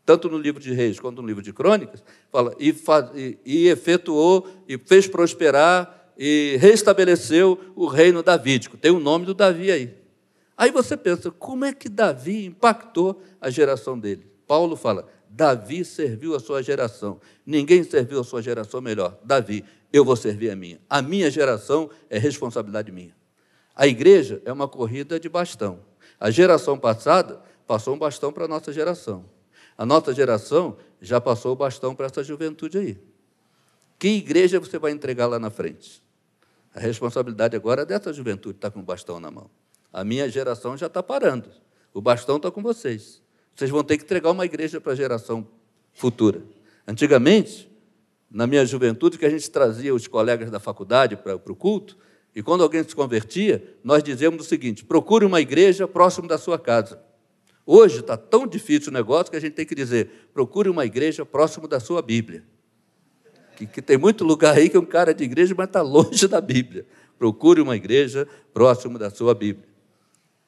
tanto 0.04 0.28
no 0.28 0.38
livro 0.38 0.60
de 0.60 0.72
reis 0.72 0.98
quanto 0.98 1.22
no 1.22 1.28
livro 1.28 1.42
de 1.42 1.52
crônicas, 1.52 2.02
fala, 2.30 2.54
e, 2.58 2.74
e, 3.14 3.38
e 3.44 3.68
efetuou, 3.68 4.48
e 4.68 4.78
fez 4.78 5.06
prosperar, 5.06 6.12
e 6.16 6.56
restabeleceu 6.60 7.58
o 7.74 7.86
reino 7.86 8.22
davídico. 8.22 8.76
Tem 8.76 8.90
o 8.90 9.00
nome 9.00 9.24
do 9.24 9.34
Davi 9.34 9.70
aí. 9.70 9.94
Aí 10.56 10.70
você 10.70 10.96
pensa, 10.96 11.30
como 11.30 11.64
é 11.64 11.72
que 11.72 11.88
Davi 11.88 12.44
impactou 12.44 13.22
a 13.40 13.50
geração 13.50 13.98
dele? 13.98 14.26
Paulo 14.46 14.76
fala, 14.76 15.08
Davi 15.28 15.84
serviu 15.84 16.34
a 16.34 16.40
sua 16.40 16.62
geração. 16.62 17.20
Ninguém 17.44 17.82
serviu 17.82 18.20
a 18.20 18.24
sua 18.24 18.42
geração 18.42 18.80
melhor. 18.80 19.18
Davi, 19.24 19.64
eu 19.92 20.04
vou 20.04 20.14
servir 20.14 20.50
a 20.50 20.56
minha. 20.56 20.78
A 20.88 21.00
minha 21.00 21.30
geração 21.30 21.90
é 22.08 22.18
responsabilidade 22.18 22.92
minha. 22.92 23.14
A 23.74 23.86
igreja 23.86 24.42
é 24.44 24.52
uma 24.52 24.68
corrida 24.68 25.18
de 25.18 25.28
bastão. 25.28 25.80
A 26.20 26.30
geração 26.30 26.78
passada 26.78 27.40
passou 27.66 27.94
um 27.94 27.98
bastão 27.98 28.32
para 28.32 28.44
a 28.44 28.48
nossa 28.48 28.72
geração. 28.72 29.24
A 29.76 29.86
nossa 29.86 30.14
geração 30.14 30.76
já 31.00 31.20
passou 31.20 31.52
o 31.52 31.56
bastão 31.56 31.94
para 31.94 32.06
essa 32.06 32.22
juventude 32.22 32.78
aí. 32.78 32.98
Que 33.98 34.08
igreja 34.08 34.60
você 34.60 34.78
vai 34.78 34.92
entregar 34.92 35.26
lá 35.26 35.38
na 35.38 35.50
frente? 35.50 36.02
A 36.74 36.80
responsabilidade 36.80 37.56
agora 37.56 37.82
é 37.82 37.86
dessa 37.86 38.12
juventude 38.12 38.56
estar 38.56 38.70
tá 38.70 38.74
com 38.74 38.80
o 38.80 38.82
bastão 38.82 39.20
na 39.20 39.30
mão. 39.30 39.50
A 39.92 40.04
minha 40.04 40.28
geração 40.28 40.76
já 40.76 40.86
está 40.86 41.02
parando. 41.02 41.50
O 41.92 42.00
bastão 42.00 42.36
está 42.36 42.50
com 42.50 42.62
vocês. 42.62 43.22
Vocês 43.54 43.70
vão 43.70 43.84
ter 43.84 43.98
que 43.98 44.04
entregar 44.04 44.30
uma 44.30 44.44
igreja 44.44 44.80
para 44.80 44.92
a 44.92 44.96
geração 44.96 45.46
futura. 45.92 46.42
Antigamente, 46.86 47.70
na 48.30 48.46
minha 48.46 48.64
juventude, 48.64 49.18
que 49.18 49.26
a 49.26 49.30
gente 49.30 49.50
trazia 49.50 49.94
os 49.94 50.06
colegas 50.06 50.50
da 50.50 50.58
faculdade 50.58 51.16
para, 51.16 51.38
para 51.38 51.52
o 51.52 51.56
culto, 51.56 51.98
e 52.34 52.42
quando 52.42 52.62
alguém 52.62 52.82
se 52.82 52.94
convertia, 52.94 53.76
nós 53.84 54.02
dizíamos 54.02 54.46
o 54.46 54.48
seguinte: 54.48 54.84
procure 54.84 55.24
uma 55.24 55.40
igreja 55.40 55.86
próximo 55.86 56.26
da 56.26 56.38
sua 56.38 56.58
casa. 56.58 57.02
Hoje 57.64 58.00
está 58.00 58.16
tão 58.16 58.46
difícil 58.46 58.90
o 58.90 58.92
negócio 58.92 59.30
que 59.30 59.36
a 59.36 59.40
gente 59.40 59.52
tem 59.52 59.66
que 59.66 59.74
dizer: 59.74 60.28
procure 60.32 60.68
uma 60.68 60.84
igreja 60.84 61.26
próximo 61.26 61.68
da 61.68 61.78
sua 61.78 62.00
Bíblia. 62.00 62.44
Que, 63.56 63.66
que 63.66 63.82
tem 63.82 63.98
muito 63.98 64.24
lugar 64.24 64.56
aí 64.56 64.68
que 64.68 64.76
é 64.76 64.80
um 64.80 64.84
cara 64.84 65.12
de 65.12 65.24
igreja, 65.24 65.54
mas 65.56 65.66
está 65.66 65.82
longe 65.82 66.26
da 66.26 66.40
Bíblia. 66.40 66.86
Procure 67.18 67.60
uma 67.60 67.76
igreja 67.76 68.26
próximo 68.52 68.98
da 68.98 69.10
sua 69.10 69.34
Bíblia. 69.34 69.68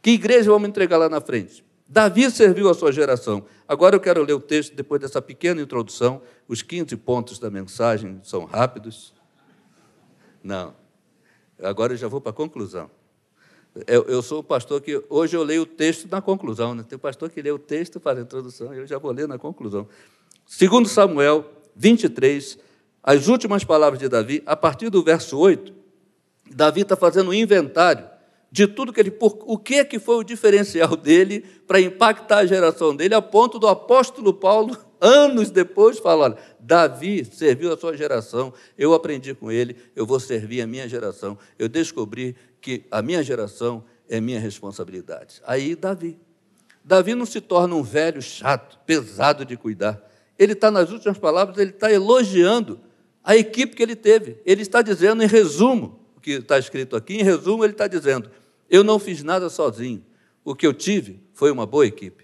Que 0.01 0.13
igreja 0.13 0.51
vamos 0.51 0.69
entregar 0.69 0.97
lá 0.97 1.09
na 1.09 1.21
frente? 1.21 1.65
Davi 1.87 2.31
serviu 2.31 2.69
a 2.71 2.75
sua 2.75 2.91
geração. 2.91 3.45
Agora 3.69 3.95
eu 3.95 4.01
quero 4.01 4.23
ler 4.23 4.33
o 4.33 4.41
texto, 4.41 4.75
depois 4.75 5.01
dessa 5.01 5.21
pequena 5.21 5.61
introdução. 5.61 6.23
Os 6.49 6.63
15 6.63 6.97
pontos 6.97 7.39
da 7.39 7.51
mensagem 7.51 8.21
são 8.23 8.45
rápidos. 8.45 9.15
Não. 10.43 10.75
Agora 11.63 11.93
eu 11.93 11.97
já 11.97 12.09
vou 12.09 12.21
para 12.21 12.31
a 12.31 12.35
conclusão. 12.35 12.91
Eu, 13.87 14.05
eu, 14.05 14.23
sou 14.23 14.39
o 14.39 14.45
pastor 14.45 14.81
que 14.81 15.03
hoje 15.09 15.37
eu 15.37 15.43
leio 15.43 15.63
o 15.63 15.67
texto 15.67 16.09
na 16.09 16.23
conclusão. 16.23 16.75
Né? 16.75 16.85
Tem 16.89 16.97
pastor 16.97 17.29
que 17.31 17.43
lê 17.43 17.51
o 17.51 17.59
texto 17.59 17.99
para 17.99 18.21
a 18.21 18.23
introdução, 18.23 18.73
eu 18.73 18.87
já 18.87 18.99
vou 18.99 19.11
ler 19.11 19.27
na 19.27 19.39
conclusão. 19.39 19.89
Segundo 20.47 20.89
Samuel 20.89 21.45
23, 21.75 22.59
as 23.03 23.27
últimas 23.27 23.65
palavras 23.65 23.99
de 23.99 24.09
Davi, 24.09 24.43
a 24.47 24.55
partir 24.55 24.91
do 24.91 25.03
verso 25.03 25.37
8, 25.39 25.73
Davi 26.51 26.83
está 26.83 26.95
fazendo 26.95 27.31
um 27.31 27.35
inventário 27.35 28.09
de 28.51 28.69
tudo 28.69 28.93
que 28.93 29.01
ele. 29.01 29.11
Por, 29.11 29.37
o 29.43 29.59
que, 29.59 29.85
que 29.85 29.99
foi 29.99 30.17
o 30.17 30.23
diferencial 30.23 30.95
dele 30.97 31.45
para 31.67 31.81
impactar 31.81 32.39
a 32.39 32.47
geração 32.47 32.95
dele, 32.95 33.15
a 33.15 33.23
ponto 33.23 33.59
do 33.59 33.67
apóstolo 33.67 34.33
Paulo, 34.33 34.77
anos 35.01 35.51
depois, 35.51 35.99
falar: 35.99 36.25
olha, 36.25 36.39
Davi 36.61 37.25
serviu 37.25 37.73
a 37.73 37.77
sua 37.77 37.97
geração, 37.97 38.53
eu 38.77 38.95
aprendi 38.95 39.35
com 39.35 39.51
ele, 39.51 39.77
eu 39.95 40.07
vou 40.07 40.21
servir 40.21 40.61
a 40.61 40.67
minha 40.67 40.89
geração. 40.89 41.39
Eu 41.59 41.69
descobri 41.69 42.37
que 42.61 42.85
a 42.91 43.03
minha 43.03 43.23
geração 43.23 43.85
é 44.09 44.21
minha 44.21 44.41
responsabilidade. 44.41 45.41
Aí, 45.47 45.75
Davi. 45.75 46.19
Davi 46.85 47.15
não 47.15 47.25
se 47.25 47.41
torna 47.41 47.75
um 47.75 47.83
velho 47.83 48.21
chato, 48.21 48.79
pesado 48.85 49.45
de 49.45 49.57
cuidar. 49.57 50.03
Ele 50.39 50.53
está, 50.53 50.71
nas 50.71 50.91
últimas 50.91 51.17
palavras, 51.17 51.57
ele 51.57 51.71
está 51.71 51.91
elogiando 51.91 52.79
a 53.23 53.35
equipe 53.37 53.75
que 53.75 53.83
ele 53.83 53.97
teve. 53.97 54.39
Ele 54.45 54.61
está 54.61 54.83
dizendo, 54.83 55.23
em 55.23 55.27
resumo, 55.27 55.99
o 56.15 56.21
que 56.21 56.33
está 56.33 56.59
escrito 56.59 56.95
aqui, 56.95 57.15
em 57.15 57.23
resumo, 57.23 57.65
ele 57.65 57.73
está 57.73 57.87
dizendo: 57.87 58.31
eu 58.69 58.85
não 58.85 58.99
fiz 58.99 59.23
nada 59.23 59.49
sozinho. 59.49 60.05
O 60.45 60.55
que 60.55 60.67
eu 60.67 60.75
tive 60.75 61.21
foi 61.33 61.51
uma 61.51 61.65
boa 61.65 61.87
equipe. 61.87 62.24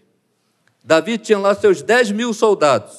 Davi 0.84 1.18
tinha 1.18 1.38
lá 1.38 1.54
seus 1.54 1.82
10 1.82 2.12
mil 2.12 2.32
soldados. 2.32 2.98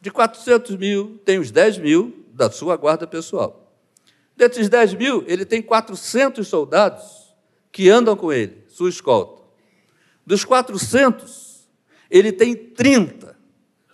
De 0.00 0.10
400 0.10 0.76
mil, 0.76 1.20
tem 1.24 1.38
os 1.38 1.50
10 1.50 1.78
mil 1.78 2.26
da 2.32 2.50
sua 2.50 2.76
guarda 2.76 3.06
pessoal. 3.06 3.72
Desses 4.36 4.68
10 4.68 4.94
mil, 4.94 5.24
ele 5.26 5.44
tem 5.44 5.62
400 5.62 6.46
soldados 6.46 7.34
que 7.70 7.88
andam 7.88 8.16
com 8.16 8.32
ele, 8.32 8.64
sua 8.68 8.88
escolta. 8.88 9.42
Dos 10.26 10.44
400, 10.44 11.68
ele 12.10 12.32
tem 12.32 12.54
30 12.54 13.36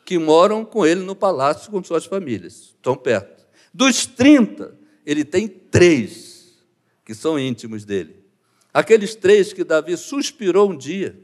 que 0.04 0.18
moram 0.18 0.64
com 0.64 0.86
ele 0.86 1.02
no 1.02 1.14
palácio 1.14 1.70
com 1.70 1.82
suas 1.84 2.06
famílias, 2.06 2.74
estão 2.76 2.96
perto. 2.96 3.46
Dos 3.74 4.06
30, 4.06 4.74
ele 5.04 5.24
tem 5.24 5.46
três 5.46 6.58
que 7.04 7.14
são 7.14 7.38
íntimos 7.38 7.84
dele. 7.84 8.24
Aqueles 8.72 9.14
três 9.14 9.52
que 9.52 9.64
Davi 9.64 9.96
suspirou 9.96 10.70
um 10.70 10.76
dia. 10.76 11.18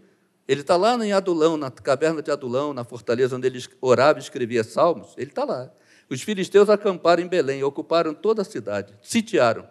Ele 0.46 0.60
está 0.60 0.76
lá 0.76 0.94
em 1.04 1.12
Adulão, 1.12 1.56
na 1.56 1.70
caverna 1.70 2.20
de 2.20 2.30
Adulão, 2.30 2.74
na 2.74 2.84
fortaleza 2.84 3.36
onde 3.36 3.46
ele 3.46 3.64
orava 3.80 4.18
e 4.18 4.22
escrevia 4.22 4.62
salmos. 4.62 5.14
Ele 5.16 5.30
está 5.30 5.44
lá. 5.44 5.70
Os 6.10 6.22
filisteus 6.22 6.68
acamparam 6.68 7.22
em 7.22 7.26
Belém, 7.26 7.62
ocuparam 7.64 8.12
toda 8.12 8.42
a 8.42 8.44
cidade, 8.44 8.94
sitiaram 9.02 9.66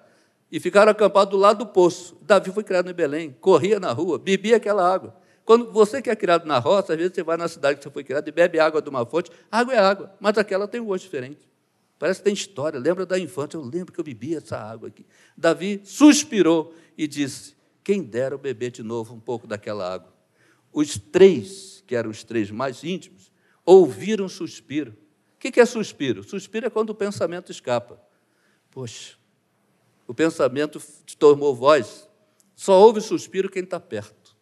e 0.51 0.59
ficaram 0.59 0.91
acampados 0.91 1.31
do 1.31 1.37
lado 1.37 1.59
do 1.59 1.67
poço. 1.67 2.17
Davi 2.21 2.51
foi 2.51 2.63
criado 2.63 2.89
em 2.89 2.93
Belém, 2.93 3.35
corria 3.39 3.79
na 3.79 3.91
rua, 3.91 4.17
bebia 4.17 4.57
aquela 4.57 4.91
água. 4.91 5.15
Quando 5.45 5.71
você 5.71 6.01
que 6.01 6.09
é 6.09 6.15
criado 6.15 6.45
na 6.45 6.57
roça, 6.57 6.93
às 6.93 6.97
vezes 6.97 7.13
você 7.13 7.21
vai 7.21 7.37
na 7.37 7.47
cidade 7.47 7.77
que 7.77 7.83
você 7.83 7.89
foi 7.89 8.03
criado 8.03 8.27
e 8.27 8.31
bebe 8.31 8.59
água 8.59 8.81
de 8.81 8.89
uma 8.89 9.05
fonte. 9.05 9.29
Água 9.51 9.73
é 9.73 9.77
água, 9.77 10.15
mas 10.19 10.37
aquela 10.37 10.67
tem 10.67 10.79
um 10.79 10.85
gosto 10.85 11.03
diferente. 11.03 11.45
Parece 11.99 12.19
que 12.19 12.25
tem 12.25 12.33
história. 12.33 12.79
Lembra 12.79 13.05
da 13.05 13.19
infância? 13.19 13.57
Eu 13.57 13.61
lembro 13.61 13.91
que 13.91 13.99
eu 13.99 14.03
bebia 14.03 14.37
essa 14.37 14.57
água 14.57 14.87
aqui. 14.87 15.05
Davi 15.37 15.81
suspirou 15.83 16.73
e 16.97 17.07
disse: 17.07 17.55
Quem 17.83 18.01
dera 18.01 18.35
eu 18.35 18.39
beber 18.39 18.71
de 18.71 18.83
novo 18.83 19.13
um 19.13 19.19
pouco 19.19 19.45
daquela 19.45 19.93
água. 19.93 20.12
Os 20.73 20.97
três, 20.97 21.83
que 21.85 21.95
eram 21.95 22.09
os 22.09 22.23
três 22.23 22.49
mais 22.49 22.83
íntimos, 22.83 23.31
ouviram 23.65 24.27
suspiro. 24.27 24.97
O 25.35 25.39
que 25.39 25.59
é 25.59 25.65
suspiro? 25.65 26.23
Suspiro 26.23 26.67
é 26.67 26.69
quando 26.69 26.89
o 26.89 26.95
pensamento 26.95 27.51
escapa. 27.51 28.01
Poxa, 28.71 29.17
o 30.07 30.13
pensamento 30.13 30.81
tomou 31.19 31.53
voz. 31.53 32.09
Só 32.55 32.79
ouve 32.79 33.01
suspiro 33.01 33.49
quem 33.49 33.63
está 33.63 33.79
perto. 33.79 34.35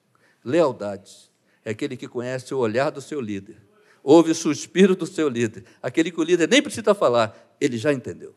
Lealdade 0.44 1.32
é 1.66 1.72
aquele 1.72 1.98
que 1.98 2.08
conhece 2.08 2.54
o 2.54 2.58
olhar 2.58 2.90
do 2.92 3.02
seu 3.02 3.20
líder 3.20 3.72
ouve 4.04 4.32
o 4.32 4.36
suspiro 4.36 4.96
do 4.96 5.06
seu 5.06 5.30
líder. 5.30 5.64
Aquele 5.82 6.12
que 6.12 6.20
o 6.20 6.24
líder 6.24 6.48
nem 6.48 6.62
precisa 6.62 6.94
falar, 6.94 7.56
ele 7.60 7.78
já 7.78 7.94
entendeu. 7.94 8.36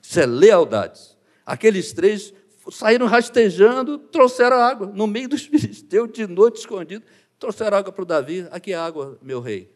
Isso 0.00 0.20
é 0.20 0.26
lealdade. 0.26 1.00
Aqueles 1.44 1.92
três 1.92 2.32
saíram 2.70 3.06
rastejando, 3.06 3.98
trouxeram 3.98 4.56
água 4.56 4.86
no 4.86 5.06
meio 5.06 5.28
dos 5.28 5.42
filisteus, 5.46 6.10
de 6.12 6.26
noite 6.26 6.60
escondido, 6.60 7.04
trouxeram 7.38 7.78
água 7.78 7.92
para 7.92 8.02
o 8.02 8.06
Davi. 8.06 8.46
Aqui 8.50 8.72
é 8.72 8.76
água, 8.76 9.18
meu 9.22 9.40
rei. 9.40 9.72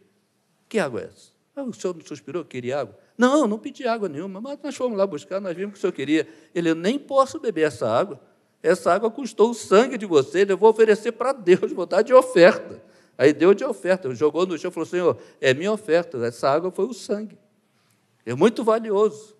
Que 0.68 0.78
água 0.78 1.00
é 1.00 1.04
essa? 1.04 1.32
Ah, 1.54 1.62
o 1.62 1.72
senhor 1.72 1.94
não 1.94 2.04
suspirou, 2.04 2.44
queria 2.44 2.80
água? 2.80 2.98
Não, 3.16 3.46
não 3.46 3.58
pedi 3.58 3.86
água 3.86 4.08
nenhuma, 4.08 4.40
mas 4.40 4.58
nós 4.62 4.74
fomos 4.74 4.96
lá 4.96 5.06
buscar, 5.06 5.40
nós 5.40 5.54
vimos 5.54 5.74
que 5.74 5.78
o 5.78 5.80
senhor 5.80 5.92
queria. 5.92 6.26
Ele, 6.54 6.70
eu 6.70 6.74
nem 6.74 6.98
posso 6.98 7.38
beber 7.38 7.66
essa 7.66 7.88
água. 7.88 8.18
Essa 8.62 8.92
água 8.94 9.10
custou 9.10 9.50
o 9.50 9.54
sangue 9.54 9.98
de 9.98 10.06
vocês, 10.06 10.48
eu 10.48 10.56
vou 10.56 10.70
oferecer 10.70 11.12
para 11.12 11.32
Deus, 11.32 11.72
vou 11.72 11.84
dar 11.84 12.02
de 12.02 12.14
oferta. 12.14 12.80
Aí 13.18 13.32
deu 13.32 13.52
de 13.52 13.64
oferta, 13.64 14.14
jogou 14.14 14.46
no 14.46 14.56
chão 14.56 14.70
e 14.70 14.74
falou: 14.74 14.86
Senhor, 14.86 15.18
é 15.40 15.52
minha 15.52 15.72
oferta, 15.72 16.24
essa 16.24 16.48
água 16.48 16.70
foi 16.70 16.86
o 16.86 16.94
sangue. 16.94 17.36
É 18.24 18.34
muito 18.34 18.64
valioso. 18.64 19.36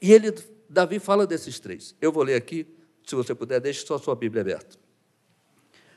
E 0.00 0.12
ele, 0.12 0.32
Davi 0.68 0.98
fala 0.98 1.26
desses 1.26 1.58
três. 1.58 1.96
Eu 2.00 2.12
vou 2.12 2.22
ler 2.22 2.34
aqui, 2.34 2.66
se 3.10 3.16
você 3.16 3.34
puder, 3.34 3.60
deixe 3.60 3.84
só 3.84 3.96
a 3.96 3.98
sua 3.98 4.14
Bíblia 4.14 4.40
aberta. 4.40 4.78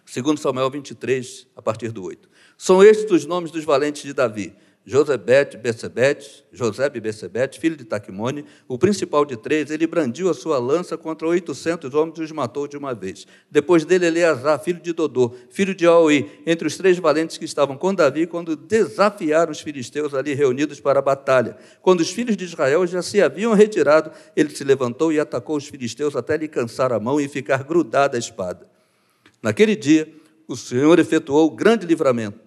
Segundo 0.05 0.39
Samuel 0.39 0.69
23, 0.69 1.47
a 1.55 1.61
partir 1.61 1.91
do 1.91 2.03
8. 2.03 2.27
São 2.57 2.83
estes 2.83 3.09
os 3.11 3.25
nomes 3.25 3.51
dos 3.51 3.63
valentes 3.63 4.01
de 4.01 4.13
Davi: 4.13 4.53
Josebete, 4.85 5.55
Becebete, 5.55 6.43
Josebe 6.51 6.99
Becebete, 6.99 7.57
filho 7.57 7.77
de 7.77 7.85
Taquimone, 7.85 8.43
o 8.67 8.77
principal 8.77 9.23
de 9.23 9.37
três, 9.37 9.71
ele 9.71 9.87
brandiu 9.87 10.29
a 10.29 10.33
sua 10.33 10.59
lança 10.59 10.97
contra 10.97 11.25
oitocentos 11.25 11.93
homens 11.93 12.19
e 12.19 12.23
os 12.23 12.31
matou 12.33 12.67
de 12.67 12.75
uma 12.75 12.93
vez. 12.93 13.25
Depois 13.49 13.85
dele, 13.85 14.07
Eleazar, 14.07 14.59
filho 14.59 14.81
de 14.81 14.91
Dodô, 14.91 15.33
filho 15.49 15.73
de 15.73 15.85
Aoi, 15.85 16.29
entre 16.45 16.67
os 16.67 16.75
três 16.75 16.97
valentes 16.97 17.37
que 17.37 17.45
estavam 17.45 17.77
com 17.77 17.95
Davi, 17.95 18.27
quando 18.27 18.57
desafiaram 18.57 19.53
os 19.53 19.61
filisteus 19.61 20.13
ali 20.13 20.33
reunidos 20.33 20.81
para 20.81 20.99
a 20.99 21.01
batalha. 21.01 21.55
Quando 21.81 22.01
os 22.01 22.11
filhos 22.11 22.35
de 22.35 22.43
Israel 22.43 22.85
já 22.85 23.01
se 23.01 23.21
haviam 23.21 23.53
retirado, 23.53 24.11
ele 24.35 24.53
se 24.53 24.65
levantou 24.65 25.13
e 25.13 25.19
atacou 25.19 25.55
os 25.55 25.65
filisteus 25.65 26.13
até 26.13 26.35
lhe 26.35 26.49
cansar 26.49 26.91
a 26.91 26.99
mão 26.99 27.21
e 27.21 27.29
ficar 27.29 27.63
grudada 27.63 28.17
a 28.17 28.19
espada. 28.19 28.67
Naquele 29.41 29.77
dia, 29.77 30.13
o 30.45 30.57
Senhor 30.57 30.99
efetuou 30.99 31.49
grande 31.49 31.85
livramento 31.85 32.42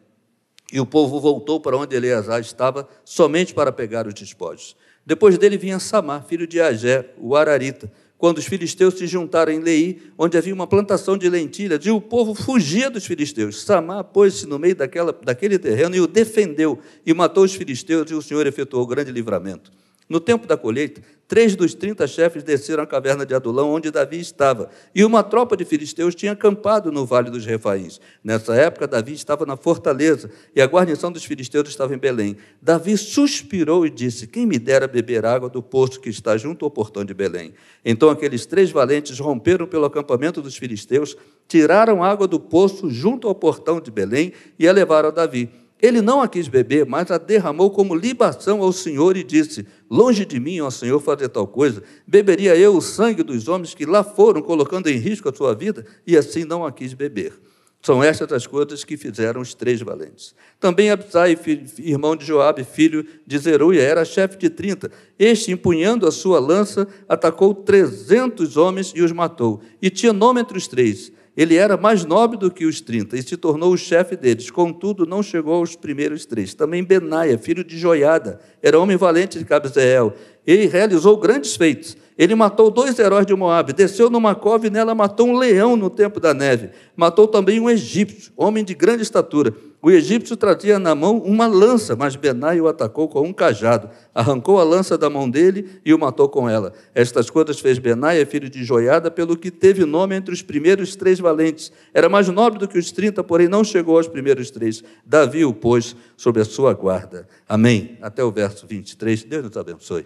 e 0.73 0.81
o 0.81 0.87
povo 0.87 1.21
voltou 1.21 1.61
para 1.61 1.77
onde 1.77 1.95
Eleazar 1.95 2.41
estava, 2.41 2.89
somente 3.05 3.55
para 3.55 3.71
pegar 3.71 4.07
os 4.07 4.15
despojos. 4.15 4.77
Depois 5.05 5.39
dele 5.39 5.57
vinha 5.57 5.79
Samar, 5.79 6.25
filho 6.27 6.47
de 6.47 6.61
Agé, 6.61 7.11
o 7.19 7.37
Ararita. 7.37 7.91
Quando 8.19 8.39
os 8.39 8.47
filisteus 8.47 8.95
se 8.95 9.07
juntaram 9.07 9.53
em 9.53 9.61
Lei, 9.61 10.03
onde 10.19 10.37
havia 10.37 10.55
uma 10.55 10.67
plantação 10.67 11.17
de 11.17 11.29
lentilhas, 11.29 11.85
e 11.85 11.91
o 11.91 12.01
povo 12.01 12.35
fugia 12.35 12.91
dos 12.91 13.07
filisteus. 13.07 13.63
Samar 13.63 14.05
pôs-se 14.05 14.47
no 14.47 14.59
meio 14.59 14.75
daquela, 14.75 15.13
daquele 15.13 15.59
terreno 15.59 15.95
e 15.95 16.01
o 16.01 16.07
defendeu, 16.07 16.81
e 17.05 17.15
matou 17.15 17.45
os 17.45 17.55
filisteus, 17.55 18.11
e 18.11 18.15
o 18.15 18.23
Senhor 18.23 18.47
efetuou 18.47 18.87
grande 18.87 19.13
livramento. 19.13 19.71
No 20.09 20.21
tempo 20.21 20.47
da 20.47 20.57
colheita, 20.57 21.03
três 21.27 21.57
dos 21.57 21.75
trinta 21.75 22.07
chefes 22.07 22.45
desceram 22.45 22.85
à 22.85 22.87
caverna 22.87 23.27
de 23.27 23.35
Adulão, 23.35 23.73
onde 23.73 23.91
Davi 23.91 24.21
estava, 24.21 24.71
e 24.95 25.05
uma 25.05 25.21
tropa 25.25 25.57
de 25.57 25.65
filisteus 25.65 26.15
tinha 26.15 26.31
acampado 26.31 26.93
no 26.93 27.05
vale 27.05 27.29
dos 27.29 27.45
Refaíns. 27.45 28.01
Nessa 28.23 28.55
época, 28.55 28.87
Davi 28.87 29.15
estava 29.15 29.45
na 29.45 29.57
fortaleza, 29.57 30.31
e 30.55 30.63
a 30.63 30.67
guarnição 30.67 31.11
dos 31.11 31.25
filisteus 31.25 31.69
estava 31.69 31.93
em 31.93 31.99
Belém. 31.99 32.37
Davi 32.63 32.97
suspirou 32.97 33.85
e 33.85 33.91
disse: 33.91 34.29
Quem 34.29 34.47
me 34.47 34.61
dera 34.61 34.87
beber 34.87 35.27
água 35.27 35.49
do 35.49 35.61
poço 35.61 36.01
que 36.01 36.09
está 36.09 36.37
junto 36.37 36.65
ao 36.65 36.71
portão 36.71 37.05
de 37.05 37.13
Belém? 37.13 37.53
Então 37.85 38.09
aqueles 38.09 38.47
três 38.47 38.71
valentes 38.71 39.19
romperam 39.19 39.67
pelo 39.67 39.87
acampamento 39.87 40.41
dos 40.41 40.57
filisteus, 40.57 41.17
tiraram 41.49 42.05
água 42.05 42.29
do 42.29 42.39
poço 42.39 42.89
junto 42.89 43.27
ao 43.27 43.35
portão 43.35 43.81
de 43.81 43.91
Belém 43.91 44.33
e 44.57 44.69
a 44.69 44.73
levaram 44.73 45.09
a 45.09 45.13
Davi. 45.13 45.66
Ele 45.81 46.01
não 46.01 46.23
a 46.23 46.29
quis 46.29 46.49
beber, 46.49 46.87
mas 46.87 47.11
a 47.11 47.19
derramou 47.19 47.71
como 47.71 47.95
libação 47.95 48.63
ao 48.63 48.73
Senhor 48.73 49.17
e 49.17 49.23
disse: 49.23 49.67
Longe 49.91 50.25
de 50.25 50.41
mim, 50.41 50.61
ó 50.61 50.71
Senhor, 50.71 50.99
fazer 51.01 51.29
tal 51.29 51.47
coisa. 51.47 51.83
Beberia 52.07 52.57
eu 52.57 52.77
o 52.77 52.81
sangue 52.81 53.23
dos 53.23 53.47
homens 53.47 53.75
que 53.75 53.85
lá 53.85 54.03
foram, 54.03 54.41
colocando 54.41 54.89
em 54.89 54.97
risco 54.97 55.29
a 55.29 55.35
sua 55.35 55.55
vida, 55.55 55.85
e 56.07 56.17
assim 56.17 56.45
não 56.45 56.65
a 56.65 56.73
quis 56.73 56.95
beber. 56.95 57.35
São 57.83 58.03
estas 58.03 58.33
as 58.33 58.47
coisas 58.47 58.83
que 58.83 58.97
fizeram 58.97 59.41
os 59.41 59.55
três 59.55 59.81
valentes. 59.81 60.35
Também 60.59 60.91
Absai, 60.91 61.39
irmão 61.79 62.17
de 62.17 62.25
Joabe, 62.25 62.65
filho 62.65 63.07
de 63.25 63.39
Zeruia, 63.39 63.81
era 63.81 64.05
chefe 64.05 64.37
de 64.39 64.51
trinta. 64.51 64.91
Este, 65.17 65.53
empunhando 65.53 66.05
a 66.05 66.11
sua 66.11 66.41
lança, 66.41 66.89
atacou 67.09 67.55
trezentos 67.55 68.57
homens 68.57 68.93
e 68.97 69.03
os 69.03 69.13
matou. 69.13 69.61
E 69.81 69.89
tinha 69.89 70.13
nome 70.13 70.41
entre 70.41 70.59
os 70.59 70.67
três. 70.67 71.13
Ele 71.37 71.55
era 71.57 71.77
mais 71.77 72.05
nobre 72.05 72.39
do 72.39 72.51
que 72.51 72.65
os 72.65 72.81
trinta 72.81 73.17
e 73.17 73.23
se 73.23 73.37
tornou 73.37 73.73
o 73.73 73.77
chefe 73.77 74.17
deles. 74.17 74.51
Contudo, 74.51 75.05
não 75.05 75.23
chegou 75.23 75.55
aos 75.55 75.77
primeiros 75.77 76.25
três. 76.25 76.55
Também 76.55 76.83
Benaia, 76.83 77.37
filho 77.37 77.63
de 77.63 77.79
Joiada, 77.79 78.41
era 78.63 78.81
homem 78.81 78.97
valente 78.97 79.39
de 79.39 79.45
Cabzeel. 79.45 80.15
Ele 80.47 80.67
realizou 80.67 81.17
grandes 81.19 81.55
feitos. 81.55 81.97
Ele 82.17 82.35
matou 82.35 82.71
dois 82.71 82.99
heróis 82.99 83.27
de 83.27 83.35
Moabe, 83.35 83.75
desceu 83.75 84.09
numa 84.09 84.35
cova 84.35 84.67
e 84.67 84.71
nela 84.71 84.95
matou 84.95 85.29
um 85.29 85.37
leão 85.37 85.77
no 85.77 85.91
tempo 85.91 86.19
da 86.19 86.33
neve. 86.33 86.71
Matou 86.97 87.29
também 87.29 87.61
um 87.61 87.69
egípcio, 87.69 88.33
homem 88.35 88.65
de 88.65 88.73
grande 88.75 89.03
estatura. 89.03 89.53
O 89.87 89.91
egípcio 89.93 90.37
trazia 90.37 90.81
na 90.81 90.97
mão 90.97 91.19
uma 91.19 91.47
lança, 91.47 91.95
mas 91.95 92.17
Benai 92.17 92.61
o 92.61 92.67
atacou 92.67 93.07
com 93.07 93.23
um 93.23 93.33
cajado. 93.33 93.89
Arrancou 94.13 94.59
a 94.59 94.65
lança 94.65 94.99
da 94.99 95.09
mão 95.09 95.31
dele 95.31 95.79
e 95.85 95.95
o 95.95 95.99
matou 95.99 96.29
com 96.29 96.51
ela. 96.51 96.73
Estas 96.93 97.31
coisas 97.31 97.61
fez 97.61 97.79
Benai, 97.79 98.25
filho 98.25 98.51
de 98.51 98.65
Joiada, 98.65 99.13
pelo 99.13 99.37
que 99.37 99.49
teve 99.49 99.85
nome 99.85 100.17
entre 100.17 100.35
os 100.35 100.43
primeiros 100.43 100.97
três 100.97 101.21
valentes. 101.21 101.71
Era 101.95 102.09
mais 102.09 102.27
nobre 102.27 102.59
do 102.59 102.67
que 102.67 102.77
os 102.77 102.91
trinta, 102.91 103.23
porém 103.23 103.47
não 103.47 103.63
chegou 103.63 103.97
aos 103.97 104.09
primeiros 104.09 104.51
três. 104.51 104.83
Davi 105.07 105.45
o 105.45 105.55
pôs 105.55 105.95
sob 106.17 106.41
a 106.41 106.45
sua 106.45 106.75
guarda. 106.75 107.29
Amém. 107.49 107.97
Até 108.03 108.25
o 108.25 108.33
verso 108.33 108.67
23. 108.67 109.23
Deus 109.23 109.45
nos 109.45 109.57
abençoe. 109.57 110.05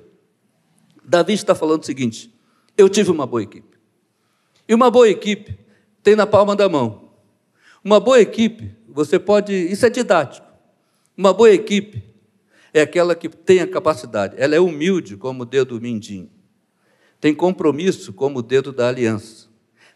Davi 1.03 1.33
está 1.33 1.55
falando 1.55 1.85
o 1.85 1.87
seguinte: 1.87 2.31
eu 2.77 2.87
tive 2.87 3.11
uma 3.11 3.27
boa 3.27 3.43
equipe. 3.43 3.79
E 4.69 4.75
uma 4.75 4.91
boa 4.91 5.09
equipe 5.09 5.59
tem 6.03 6.15
na 6.15 6.27
palma 6.27 6.55
da 6.55 6.69
mão. 6.69 7.10
Uma 7.85 7.99
boa 7.99 8.21
equipe 8.21 8.77
você 8.89 9.19
pode. 9.19 9.53
Isso 9.53 9.87
é 9.87 9.91
didático. 9.91 10.47
Uma 11.17 11.33
boa 11.33 11.51
equipe 11.51 12.03
é 12.73 12.83
aquela 12.83 13.15
que 13.15 13.29
tem 13.29 13.61
a 13.61 13.67
capacidade. 13.67 14.35
Ela 14.39 14.55
é 14.55 14.61
humilde 14.61 15.17
como 15.17 15.43
o 15.43 15.47
dedo 15.47 15.81
mindinho. 15.81 16.31
Tem 17.21 17.35
compromisso 17.35 18.13
como 18.13 18.39
o 18.39 18.43
dedo 18.43 18.73
da 18.73 18.89
aliança. 18.89 19.49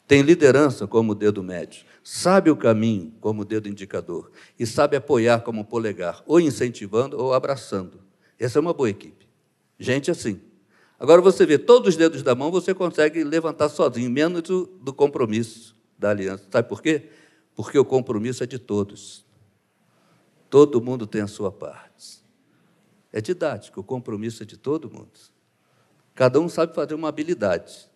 Tem 0.06 0.20
liderança 0.20 0.86
como 0.86 1.12
o 1.12 1.14
dedo 1.14 1.42
médio. 1.42 1.84
Sabe 2.02 2.50
o 2.50 2.56
caminho 2.56 3.14
como 3.20 3.42
o 3.42 3.44
dedo 3.44 3.68
indicador. 3.68 4.30
E 4.58 4.66
sabe 4.66 4.96
apoiar 4.96 5.40
como 5.40 5.62
o 5.62 5.64
polegar, 5.64 6.22
ou 6.26 6.38
incentivando 6.38 7.18
ou 7.18 7.32
abraçando. 7.32 7.98
Essa 8.38 8.58
é 8.58 8.60
uma 8.60 8.74
boa 8.74 8.90
equipe. 8.90 9.26
Gente 9.78 10.10
assim. 10.10 10.38
Agora 11.00 11.22
você 11.22 11.46
vê, 11.46 11.58
todos 11.58 11.88
os 11.90 11.96
dedos 11.96 12.22
da 12.22 12.34
mão 12.34 12.50
você 12.50 12.74
consegue 12.74 13.24
levantar 13.24 13.68
sozinho, 13.68 14.10
menos 14.10 14.42
do, 14.42 14.66
do 14.82 14.92
compromisso 14.92 15.74
da 15.98 16.10
aliança. 16.10 16.44
Sabe 16.50 16.68
por 16.68 16.82
quê? 16.82 17.08
Porque 17.54 17.78
o 17.78 17.84
compromisso 17.84 18.42
é 18.42 18.46
de 18.46 18.58
todos. 18.58 19.24
Todo 20.50 20.80
mundo 20.80 21.06
tem 21.06 21.20
a 21.20 21.26
sua 21.26 21.50
parte. 21.50 22.22
É 23.12 23.20
didático, 23.20 23.80
o 23.80 23.84
compromisso 23.84 24.42
é 24.42 24.46
de 24.46 24.56
todo 24.56 24.90
mundo. 24.90 25.10
Cada 26.14 26.40
um 26.40 26.48
sabe 26.48 26.74
fazer 26.74 26.94
uma 26.94 27.08
habilidade. 27.08 27.88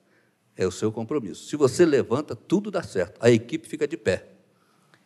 É 0.57 0.66
o 0.66 0.73
seu 0.73 0.90
compromisso. 0.90 1.49
Se 1.49 1.57
você 1.57 1.85
levanta, 1.85 2.35
tudo 2.35 2.71
dá 2.71 2.83
certo. 2.83 3.18
A 3.21 3.31
equipe 3.31 3.68
fica 3.68 3.87
de 3.87 3.97
pé. 3.97 4.27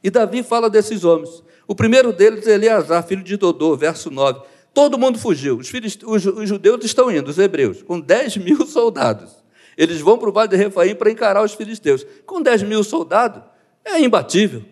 E 0.02 0.10
Davi 0.10 0.42
fala 0.42 0.68
desses 0.68 1.04
homens. 1.04 1.42
O 1.66 1.74
primeiro 1.74 2.12
deles 2.12 2.46
é 2.46 2.54
Eleazar, 2.54 3.06
filho 3.06 3.22
de 3.22 3.36
Dodô, 3.36 3.76
verso 3.76 4.10
9. 4.10 4.42
Todo 4.74 4.98
mundo 4.98 5.18
fugiu. 5.18 5.58
Os, 5.58 5.68
filhos, 5.68 5.98
os, 6.04 6.22
judeus 6.48 6.84
estão 6.84 7.10
indo, 7.10 7.28
os 7.30 7.38
hebreus, 7.38 7.82
com 7.82 8.00
10 8.00 8.38
mil 8.38 8.64
soldados. 8.66 9.42
Eles 9.76 10.00
vão 10.00 10.18
para 10.18 10.28
o 10.28 10.32
Vale 10.32 10.48
de 10.48 10.56
Refaim 10.56 10.94
para 10.94 11.10
encarar 11.10 11.44
os 11.44 11.54
filisteus. 11.54 12.04
Com 12.26 12.42
10 12.42 12.62
mil 12.62 12.82
soldados, 12.82 13.42
é 13.84 14.00
imbatível. 14.00 14.64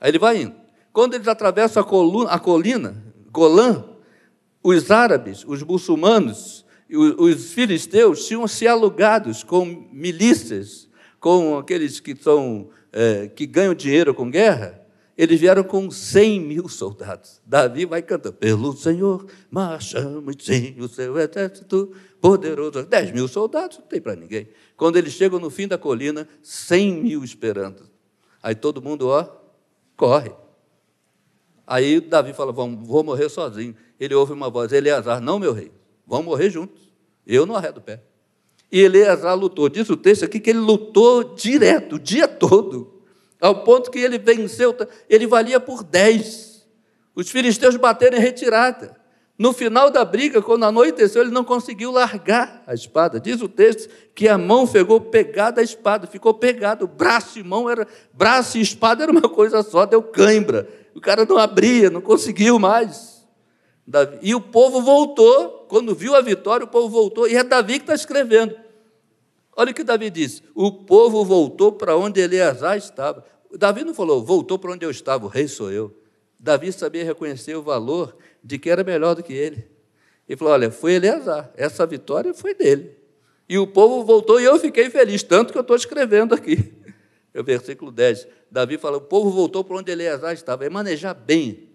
Aí 0.00 0.10
ele 0.10 0.18
vai 0.18 0.42
indo. 0.42 0.54
Quando 0.92 1.14
eles 1.14 1.28
atravessam 1.28 1.82
a, 1.82 1.86
coluna, 1.86 2.30
a 2.30 2.38
colina, 2.38 3.04
Golã, 3.30 3.84
os 4.62 4.90
árabes, 4.90 5.44
os 5.46 5.62
muçulmanos, 5.62 6.64
os, 6.90 7.52
filisteus 7.52 8.26
tinham 8.26 8.48
se 8.48 8.66
alugados 8.66 9.44
com 9.44 9.64
milícias, 9.92 10.88
com 11.20 11.58
aqueles 11.58 12.00
que, 12.00 12.16
são, 12.16 12.70
é, 12.92 13.28
que 13.28 13.46
ganham 13.46 13.74
dinheiro 13.74 14.14
com 14.14 14.30
guerra, 14.30 14.80
eles 15.18 15.38
vieram 15.38 15.64
com 15.64 15.90
100 15.90 16.40
mil 16.40 16.68
soldados. 16.68 17.40
Davi 17.44 17.84
vai 17.84 18.02
cantando, 18.02 18.36
pelo 18.36 18.76
Senhor, 18.76 19.26
marchamos 19.50 20.36
sim, 20.40 20.74
o 20.78 20.88
seu 20.88 21.18
exército 21.18 21.92
poderoso. 22.20 22.84
10 22.84 23.12
mil 23.12 23.28
soldados, 23.28 23.78
não 23.78 23.86
tem 23.86 24.00
para 24.00 24.16
ninguém. 24.16 24.48
Quando 24.76 24.96
eles 24.96 25.12
chegam 25.12 25.38
no 25.38 25.50
fim 25.50 25.68
da 25.68 25.78
colina, 25.78 26.28
100 26.42 27.02
mil 27.02 27.24
esperando. 27.24 27.95
Aí 28.46 28.54
todo 28.54 28.80
mundo, 28.80 29.08
ó, 29.08 29.26
corre. 29.96 30.30
Aí 31.66 31.98
Davi 31.98 32.32
fala: 32.32 32.52
vou 32.52 33.02
morrer 33.02 33.28
sozinho. 33.28 33.74
Ele 33.98 34.14
ouve 34.14 34.32
uma 34.32 34.48
voz: 34.48 34.70
Eleazar, 34.70 35.20
não, 35.20 35.36
meu 35.36 35.52
rei, 35.52 35.72
vamos 36.06 36.26
morrer 36.26 36.48
juntos. 36.48 36.80
Eu 37.26 37.44
não 37.44 37.56
arredo 37.56 37.78
o 37.78 37.82
pé. 37.82 38.00
E 38.70 38.80
Eleazar 38.82 39.34
lutou. 39.34 39.68
Diz 39.68 39.90
o 39.90 39.96
texto 39.96 40.24
aqui 40.24 40.38
que 40.38 40.50
ele 40.50 40.60
lutou 40.60 41.34
direto, 41.34 41.96
o 41.96 41.98
dia 41.98 42.28
todo, 42.28 43.02
ao 43.40 43.64
ponto 43.64 43.90
que 43.90 43.98
ele 43.98 44.16
venceu, 44.16 44.76
ele 45.10 45.26
valia 45.26 45.58
por 45.58 45.82
dez. 45.82 46.64
Os 47.16 47.28
filisteus 47.28 47.74
bateram 47.74 48.16
em 48.16 48.20
retirada. 48.20 48.96
No 49.38 49.52
final 49.52 49.90
da 49.90 50.02
briga, 50.02 50.40
quando 50.40 50.64
anoiteceu, 50.64 51.22
ele 51.22 51.30
não 51.30 51.44
conseguiu 51.44 51.90
largar 51.90 52.62
a 52.66 52.72
espada. 52.72 53.20
Diz 53.20 53.42
o 53.42 53.48
texto 53.48 53.90
que 54.14 54.28
a 54.28 54.38
mão 54.38 54.66
ficou 54.66 54.98
pegada 54.98 55.60
à 55.60 55.64
espada, 55.64 56.06
ficou 56.06 56.32
pegado, 56.32 56.86
braço 56.86 57.38
e 57.38 57.42
mão 57.42 57.68
era, 57.68 57.86
braço 58.14 58.56
e 58.56 58.62
espada 58.62 59.02
era 59.02 59.12
uma 59.12 59.28
coisa 59.28 59.62
só, 59.62 59.84
deu 59.84 60.02
cãibra. 60.02 60.66
O 60.94 61.00
cara 61.00 61.26
não 61.26 61.36
abria, 61.36 61.90
não 61.90 62.00
conseguiu 62.00 62.58
mais. 62.58 63.26
E 64.22 64.34
o 64.34 64.40
povo 64.40 64.80
voltou, 64.80 65.66
quando 65.68 65.94
viu 65.94 66.16
a 66.16 66.22
vitória, 66.22 66.64
o 66.64 66.68
povo 66.68 66.88
voltou, 66.88 67.28
e 67.28 67.36
é 67.36 67.44
Davi 67.44 67.74
que 67.74 67.82
está 67.82 67.94
escrevendo. 67.94 68.56
Olha 69.54 69.70
o 69.70 69.74
que 69.74 69.84
Davi 69.84 70.08
disse: 70.08 70.42
o 70.54 70.72
povo 70.72 71.24
voltou 71.24 71.72
para 71.72 71.96
onde 71.96 72.20
Eleazar 72.20 72.76
estava. 72.76 73.24
Davi 73.52 73.84
não 73.84 73.94
falou, 73.94 74.24
voltou 74.24 74.58
para 74.58 74.72
onde 74.72 74.84
eu 74.84 74.90
estava, 74.90 75.26
o 75.26 75.28
rei 75.28 75.46
sou 75.46 75.70
eu. 75.70 75.94
Davi 76.38 76.72
sabia 76.72 77.04
reconhecer 77.04 77.54
o 77.54 77.62
valor 77.62 78.16
de 78.46 78.58
que 78.58 78.70
era 78.70 78.84
melhor 78.84 79.14
do 79.14 79.24
que 79.24 79.32
ele. 79.32 79.66
E 80.28 80.36
falou: 80.36 80.54
Olha, 80.54 80.70
foi 80.70 80.92
Eleazar, 80.94 81.50
essa 81.56 81.84
vitória 81.84 82.32
foi 82.32 82.54
dele. 82.54 82.96
E 83.48 83.58
o 83.58 83.66
povo 83.66 84.04
voltou 84.04 84.40
e 84.40 84.44
eu 84.44 84.58
fiquei 84.58 84.88
feliz, 84.88 85.22
tanto 85.22 85.52
que 85.52 85.58
eu 85.58 85.62
estou 85.62 85.76
escrevendo 85.76 86.34
aqui. 86.34 86.72
É 87.34 87.40
o 87.40 87.44
versículo 87.44 87.92
10. 87.92 88.26
Davi 88.50 88.78
fala: 88.78 88.96
O 88.96 89.00
povo 89.02 89.30
voltou 89.30 89.62
para 89.62 89.76
onde 89.76 89.92
Eleazar 89.92 90.32
estava. 90.32 90.64
É 90.64 90.70
manejar 90.70 91.12
bem 91.12 91.68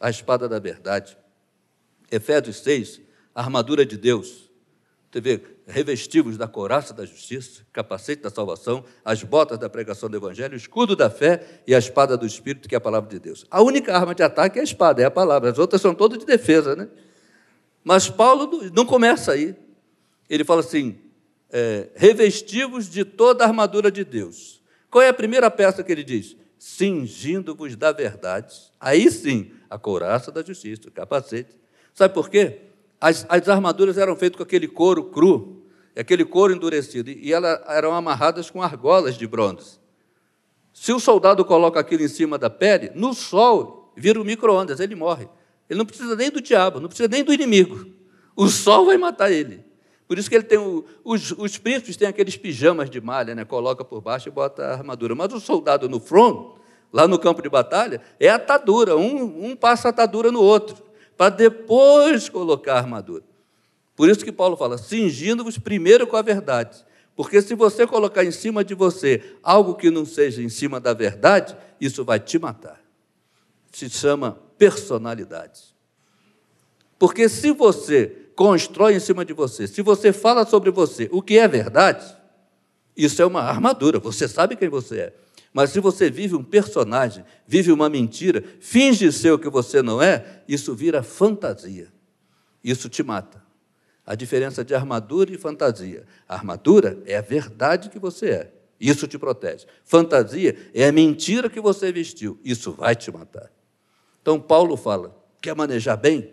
a 0.00 0.08
espada 0.08 0.48
da 0.48 0.60
verdade. 0.60 1.18
Efésios 2.08 2.58
6, 2.58 3.00
a 3.34 3.40
armadura 3.42 3.84
de 3.84 3.96
Deus. 3.96 4.48
Vê, 5.12 5.40
revestivos 5.66 6.36
da 6.36 6.46
coraça 6.46 6.94
da 6.94 7.04
justiça, 7.04 7.62
capacete 7.72 8.22
da 8.22 8.30
salvação, 8.30 8.84
as 9.04 9.24
botas 9.24 9.58
da 9.58 9.68
pregação 9.68 10.08
do 10.08 10.16
evangelho, 10.16 10.54
o 10.54 10.56
escudo 10.56 10.94
da 10.94 11.10
fé 11.10 11.62
e 11.66 11.74
a 11.74 11.78
espada 11.78 12.16
do 12.16 12.24
espírito, 12.24 12.68
que 12.68 12.76
é 12.76 12.78
a 12.78 12.80
palavra 12.80 13.10
de 13.10 13.18
Deus. 13.18 13.44
A 13.50 13.60
única 13.60 13.92
arma 13.96 14.14
de 14.14 14.22
ataque 14.22 14.58
é 14.58 14.60
a 14.60 14.64
espada, 14.64 15.02
é 15.02 15.04
a 15.04 15.10
palavra. 15.10 15.50
As 15.50 15.58
outras 15.58 15.82
são 15.82 15.94
todas 15.96 16.18
de 16.18 16.24
defesa, 16.24 16.76
né? 16.76 16.88
Mas 17.82 18.08
Paulo 18.08 18.70
não 18.72 18.86
começa 18.86 19.32
aí. 19.32 19.56
Ele 20.28 20.44
fala 20.44 20.60
assim: 20.60 20.96
é, 21.50 21.88
revestivos 21.96 22.88
de 22.88 23.04
toda 23.04 23.42
a 23.42 23.48
armadura 23.48 23.90
de 23.90 24.04
Deus. 24.04 24.62
Qual 24.88 25.02
é 25.02 25.08
a 25.08 25.14
primeira 25.14 25.50
peça 25.50 25.82
que 25.82 25.90
ele 25.90 26.04
diz? 26.04 26.36
Cingindo-vos 26.56 27.74
da 27.74 27.90
verdade. 27.90 28.54
Aí 28.78 29.10
sim, 29.10 29.50
a 29.68 29.76
couraça 29.76 30.30
da 30.30 30.42
justiça, 30.42 30.88
o 30.88 30.92
capacete. 30.92 31.58
Sabe 31.94 32.14
por 32.14 32.30
quê? 32.30 32.69
As, 33.00 33.24
as 33.28 33.48
armaduras 33.48 33.96
eram 33.96 34.14
feitas 34.14 34.36
com 34.36 34.42
aquele 34.42 34.68
couro 34.68 35.04
cru, 35.04 35.62
aquele 35.96 36.24
couro 36.24 36.52
endurecido, 36.52 37.10
e 37.10 37.32
elas 37.32 37.58
eram 37.68 37.94
amarradas 37.94 38.50
com 38.50 38.62
argolas 38.62 39.16
de 39.16 39.26
bronze. 39.26 39.80
Se 40.72 40.92
o 40.92 41.00
soldado 41.00 41.44
coloca 41.44 41.80
aquilo 41.80 42.02
em 42.02 42.08
cima 42.08 42.36
da 42.36 42.50
pele, 42.50 42.92
no 42.94 43.14
sol, 43.14 43.90
vira 43.96 44.20
um 44.20 44.24
micro-ondas, 44.24 44.80
ele 44.80 44.94
morre. 44.94 45.28
Ele 45.68 45.78
não 45.78 45.86
precisa 45.86 46.14
nem 46.14 46.30
do 46.30 46.42
diabo, 46.42 46.78
não 46.78 46.88
precisa 46.88 47.08
nem 47.08 47.24
do 47.24 47.32
inimigo. 47.32 47.86
O 48.36 48.48
sol 48.48 48.86
vai 48.86 48.98
matar 48.98 49.32
ele. 49.32 49.64
Por 50.06 50.18
isso 50.18 50.28
que 50.28 50.34
ele 50.34 50.44
tem 50.44 50.58
o, 50.58 50.84
os, 51.04 51.30
os 51.32 51.56
príncipes 51.56 51.96
têm 51.96 52.08
aqueles 52.08 52.36
pijamas 52.36 52.90
de 52.90 53.00
malha, 53.00 53.34
né? 53.34 53.44
coloca 53.44 53.84
por 53.84 54.00
baixo 54.00 54.28
e 54.28 54.32
bota 54.32 54.64
a 54.64 54.72
armadura. 54.72 55.14
Mas 55.14 55.32
o 55.32 55.40
soldado 55.40 55.88
no 55.88 56.00
front, 56.00 56.56
lá 56.92 57.06
no 57.06 57.18
campo 57.18 57.40
de 57.40 57.48
batalha, 57.48 58.00
é 58.18 58.28
atadura. 58.28 58.96
Um, 58.96 59.50
um 59.50 59.56
passa 59.56 59.88
atadura 59.88 60.32
no 60.32 60.42
outro 60.42 60.89
para 61.20 61.36
depois 61.36 62.30
colocar 62.30 62.76
a 62.76 62.78
armadura. 62.78 63.22
Por 63.94 64.08
isso 64.08 64.24
que 64.24 64.32
Paulo 64.32 64.56
fala: 64.56 64.78
cingindo-vos 64.78 65.58
primeiro 65.58 66.06
com 66.06 66.16
a 66.16 66.22
verdade. 66.22 66.82
Porque 67.14 67.42
se 67.42 67.54
você 67.54 67.86
colocar 67.86 68.24
em 68.24 68.30
cima 68.30 68.64
de 68.64 68.74
você 68.74 69.36
algo 69.42 69.74
que 69.74 69.90
não 69.90 70.06
seja 70.06 70.42
em 70.42 70.48
cima 70.48 70.80
da 70.80 70.94
verdade, 70.94 71.54
isso 71.78 72.06
vai 72.06 72.18
te 72.18 72.38
matar. 72.38 72.80
Se 73.70 73.90
chama 73.90 74.38
personalidade. 74.56 75.60
Porque 76.98 77.28
se 77.28 77.52
você 77.52 78.30
constrói 78.34 78.94
em 78.94 79.00
cima 79.00 79.22
de 79.22 79.34
você, 79.34 79.66
se 79.66 79.82
você 79.82 80.14
fala 80.14 80.46
sobre 80.46 80.70
você 80.70 81.06
o 81.12 81.20
que 81.20 81.36
é 81.36 81.46
verdade, 81.46 82.16
isso 82.96 83.20
é 83.20 83.26
uma 83.26 83.42
armadura, 83.42 83.98
você 83.98 84.26
sabe 84.26 84.56
quem 84.56 84.70
você 84.70 85.00
é. 85.00 85.14
Mas 85.52 85.70
se 85.70 85.80
você 85.80 86.10
vive 86.10 86.36
um 86.36 86.44
personagem, 86.44 87.24
vive 87.46 87.72
uma 87.72 87.88
mentira, 87.88 88.44
finge 88.60 89.10
ser 89.10 89.32
o 89.32 89.38
que 89.38 89.48
você 89.48 89.82
não 89.82 90.00
é, 90.00 90.42
isso 90.46 90.74
vira 90.74 91.02
fantasia. 91.02 91.88
Isso 92.62 92.88
te 92.88 93.02
mata. 93.02 93.42
A 94.06 94.14
diferença 94.14 94.64
de 94.64 94.74
armadura 94.74 95.32
e 95.32 95.38
fantasia. 95.38 96.04
A 96.28 96.34
armadura 96.34 97.02
é 97.04 97.16
a 97.16 97.20
verdade 97.20 97.90
que 97.90 97.98
você 97.98 98.30
é. 98.30 98.52
Isso 98.80 99.06
te 99.06 99.18
protege. 99.18 99.66
Fantasia 99.84 100.56
é 100.72 100.86
a 100.86 100.92
mentira 100.92 101.50
que 101.50 101.60
você 101.60 101.92
vestiu. 101.92 102.38
Isso 102.44 102.72
vai 102.72 102.96
te 102.96 103.10
matar. 103.10 103.50
Então, 104.22 104.40
Paulo 104.40 104.76
fala: 104.76 105.14
quer 105.40 105.54
manejar 105.54 105.96
bem? 105.96 106.30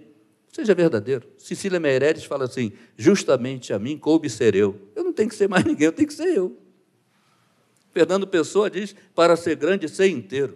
Seja 0.51 0.73
verdadeiro. 0.73 1.27
Cecília 1.37 1.79
Meireles 1.79 2.23
fala 2.23 2.45
assim: 2.45 2.71
justamente 2.95 3.73
a 3.73 3.79
mim 3.79 3.97
coube 3.97 4.29
ser 4.29 4.55
eu. 4.55 4.79
Eu 4.95 5.03
não 5.03 5.11
tenho 5.11 5.29
que 5.29 5.35
ser 5.35 5.49
mais 5.49 5.65
ninguém, 5.65 5.85
eu 5.85 5.91
tenho 5.91 6.07
que 6.07 6.13
ser 6.13 6.35
eu. 6.35 6.57
Fernando 7.97 8.27
Pessoa 8.27 8.69
diz: 8.69 8.95
para 9.15 9.35
ser 9.35 9.55
grande, 9.55 9.89
ser 9.89 10.07
inteiro. 10.07 10.55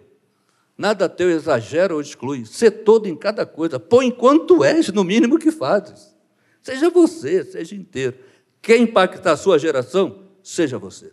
Nada 0.78 1.08
teu 1.08 1.28
exagera 1.28 1.92
ou 1.92 2.00
exclui. 2.00 2.46
Ser 2.46 2.70
todo 2.70 3.08
em 3.08 3.16
cada 3.16 3.44
coisa. 3.44 3.80
Põe 3.80 4.12
quanto 4.12 4.62
és, 4.62 4.88
no 4.90 5.02
mínimo 5.02 5.40
que 5.40 5.50
fazes. 5.50 6.14
Seja 6.62 6.88
você, 6.88 7.44
seja 7.44 7.74
inteiro. 7.74 8.16
Quer 8.60 8.76
impactar 8.76 9.32
a 9.32 9.36
sua 9.36 9.58
geração? 9.58 10.22
Seja 10.40 10.78
você. 10.78 11.10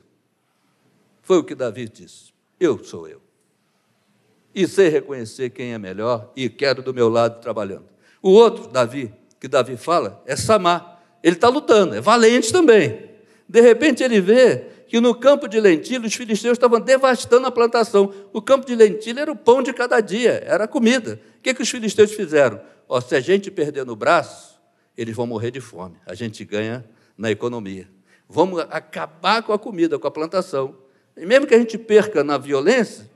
Foi 1.24 1.40
o 1.40 1.44
que 1.44 1.56
Davi 1.56 1.90
disse. 1.90 2.32
Eu 2.60 2.84
sou 2.84 3.08
eu. 3.08 3.20
E 4.54 4.68
sei 4.68 4.90
reconhecer 4.90 5.50
quem 5.50 5.74
é 5.74 5.80
melhor 5.80 6.32
e 6.36 6.48
quero 6.48 6.84
do 6.84 6.94
meu 6.94 7.10
lado 7.10 7.42
trabalhando. 7.42 7.86
O 8.22 8.30
outro, 8.30 8.68
Davi, 8.68 9.12
que 9.40 9.48
Davi 9.48 9.78
fala, 9.78 10.22
é 10.28 10.36
Samar. 10.36 11.02
Ele 11.24 11.36
está 11.36 11.50
lutando, 11.50 11.96
é 11.96 12.02
valente 12.02 12.52
também. 12.52 13.10
De 13.48 13.62
repente 13.62 14.04
ele 14.04 14.22
vê 14.22 14.79
que 14.90 15.00
no 15.00 15.14
campo 15.14 15.48
de 15.48 15.60
lentilha 15.60 16.08
os 16.08 16.16
filisteus 16.16 16.54
estavam 16.54 16.82
devastando 16.82 17.46
a 17.46 17.52
plantação. 17.52 18.12
O 18.34 18.42
campo 18.42 18.66
de 18.66 18.74
lentilha 18.74 19.22
era 19.22 19.32
o 19.32 19.36
pão 19.36 19.62
de 19.62 19.72
cada 19.72 20.02
dia, 20.02 20.44
era 20.44 20.64
a 20.64 20.68
comida. 20.68 21.22
O 21.38 21.42
que, 21.44 21.54
que 21.54 21.62
os 21.62 21.70
filisteus 21.70 22.12
fizeram? 22.12 22.60
Se 23.08 23.16
a 23.16 23.20
gente 23.20 23.52
perder 23.52 23.86
no 23.86 23.96
braço, 23.96 24.60
eles 24.98 25.16
vão 25.16 25.28
morrer 25.28 25.52
de 25.52 25.62
fome. 25.62 25.96
A 26.08 26.16
gente 26.16 26.44
ganha 26.44 26.84
na 27.16 27.30
economia. 27.30 27.88
Vamos 28.28 28.62
acabar 28.62 29.44
com 29.44 29.54
a 29.54 29.60
comida, 29.60 30.00
com 30.00 30.08
a 30.08 30.12
plantação. 30.12 30.76
E 31.16 31.24
mesmo 31.24 31.46
que 31.46 31.54
a 31.54 31.60
gente 31.60 31.78
perca 31.78 32.24
na 32.24 32.40
violência, 32.40 33.08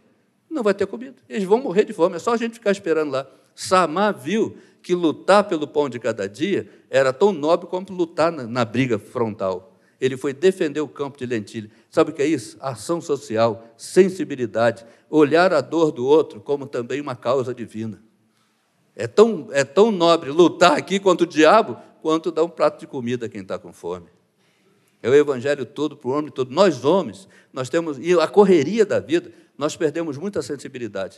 não 0.48 0.62
vai 0.62 0.76
ter 0.76 0.86
comida. 0.86 1.16
Eles 1.28 1.44
vão 1.44 1.58
morrer 1.58 1.86
de 1.86 1.94
fome. 1.94 2.18
É 2.18 2.20
só 2.20 2.34
a 2.34 2.38
gente 2.38 2.54
ficar 2.54 2.72
esperando 2.72 3.12
lá. 3.12 3.28
Samar 3.56 4.16
viu 4.16 4.56
que 4.84 4.94
lutar 4.94 5.46
pelo 5.46 5.68
pão 5.68 5.90
de 5.90 5.98
cada 5.98 6.30
dia 6.30 6.70
era 6.88 7.12
tão 7.12 7.32
nobre 7.32 7.66
como 7.66 7.88
lutar 7.90 8.32
na, 8.32 8.44
na 8.44 8.64
briga 8.64 9.00
frontal 9.00 9.73
ele 10.04 10.18
foi 10.18 10.34
defender 10.34 10.82
o 10.82 10.88
campo 10.88 11.18
de 11.18 11.26
lentilha. 11.26 11.72
Sabe 11.89 12.12
o 12.12 12.13
que 12.13 12.22
é 12.22 12.28
isso? 12.28 12.58
Ação 12.60 13.00
social, 13.00 13.66
sensibilidade, 13.78 14.86
olhar 15.10 15.54
a 15.54 15.62
dor 15.62 15.94
do 15.94 16.06
outro 16.06 16.42
como 16.42 16.68
também 16.68 17.00
uma 17.00 17.16
causa 17.16 17.56
divina. 17.56 18.04
É 18.98 19.08
tão, 19.08 19.48
é 19.52 19.63
tão 19.63 19.92
nobre 19.92 20.30
lutar 20.30 20.78
aqui 20.78 21.00
contra 21.00 21.26
o 21.26 21.30
diabo, 21.30 21.78
quanto 22.02 22.34
dar 22.34 22.44
um 22.44 22.50
prato 22.50 22.82
de 22.82 22.86
comida 22.86 23.28
a 23.28 23.30
quem 23.30 23.44
está 23.44 23.58
com 23.58 23.72
fome. 23.72 24.08
É 25.02 25.10
o 25.10 25.16
evangelho 25.16 25.66
todo 25.66 25.96
para 25.96 26.10
o 26.10 26.12
homem 26.12 26.30
todo. 26.30 26.52
Nós, 26.54 26.84
homens, 26.84 27.30
nós 27.54 27.70
temos, 27.70 27.98
e 27.98 28.12
a 28.20 28.28
correria 28.28 28.86
da 28.86 29.00
vida, 29.00 29.32
nós 29.58 29.78
perdemos 29.78 30.18
muita 30.18 30.42
sensibilidade. 30.42 31.18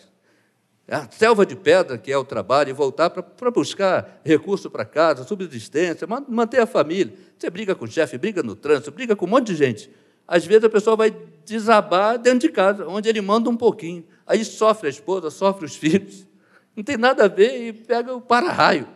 A 0.88 1.10
selva 1.10 1.46
de 1.48 1.56
pedra, 1.56 1.98
que 1.98 2.12
é 2.12 2.18
o 2.18 2.24
trabalho, 2.24 2.70
e 2.70 2.74
voltar 2.74 3.10
para 3.10 3.50
buscar 3.50 4.22
recurso 4.24 4.70
para 4.70 4.86
casa, 4.86 5.24
subsistência, 5.24 6.08
manter 6.28 6.60
a 6.60 6.68
família. 6.68 7.14
Você 7.38 7.50
briga 7.50 7.74
com 7.74 7.86
o 7.86 7.88
chefe, 7.88 8.20
briga 8.20 8.44
no 8.44 8.56
trânsito, 8.56 8.92
briga 8.92 9.16
com 9.16 9.26
um 9.26 9.30
monte 9.30 9.48
de 9.48 9.56
gente. 9.56 9.90
Às 10.28 10.46
vezes 10.46 10.64
a 10.64 10.70
pessoa 10.70 10.96
vai 10.96 11.16
desabar 11.44 12.20
dentro 12.20 12.40
de 12.48 12.50
casa, 12.50 12.88
onde 12.88 13.10
ele 13.10 13.20
manda 13.20 13.50
um 13.50 13.58
pouquinho. 13.58 14.06
Aí 14.28 14.46
sofre 14.46 14.88
a 14.88 14.90
esposa, 14.90 15.32
sofre 15.32 15.66
os 15.66 15.74
filhos. 15.76 16.28
Não 16.76 16.84
tem 16.84 16.98
nada 16.98 17.26
a 17.26 17.28
ver 17.28 17.68
e 17.68 17.74
pega 17.74 18.14
o 18.14 18.22
para-raio. 18.22 18.88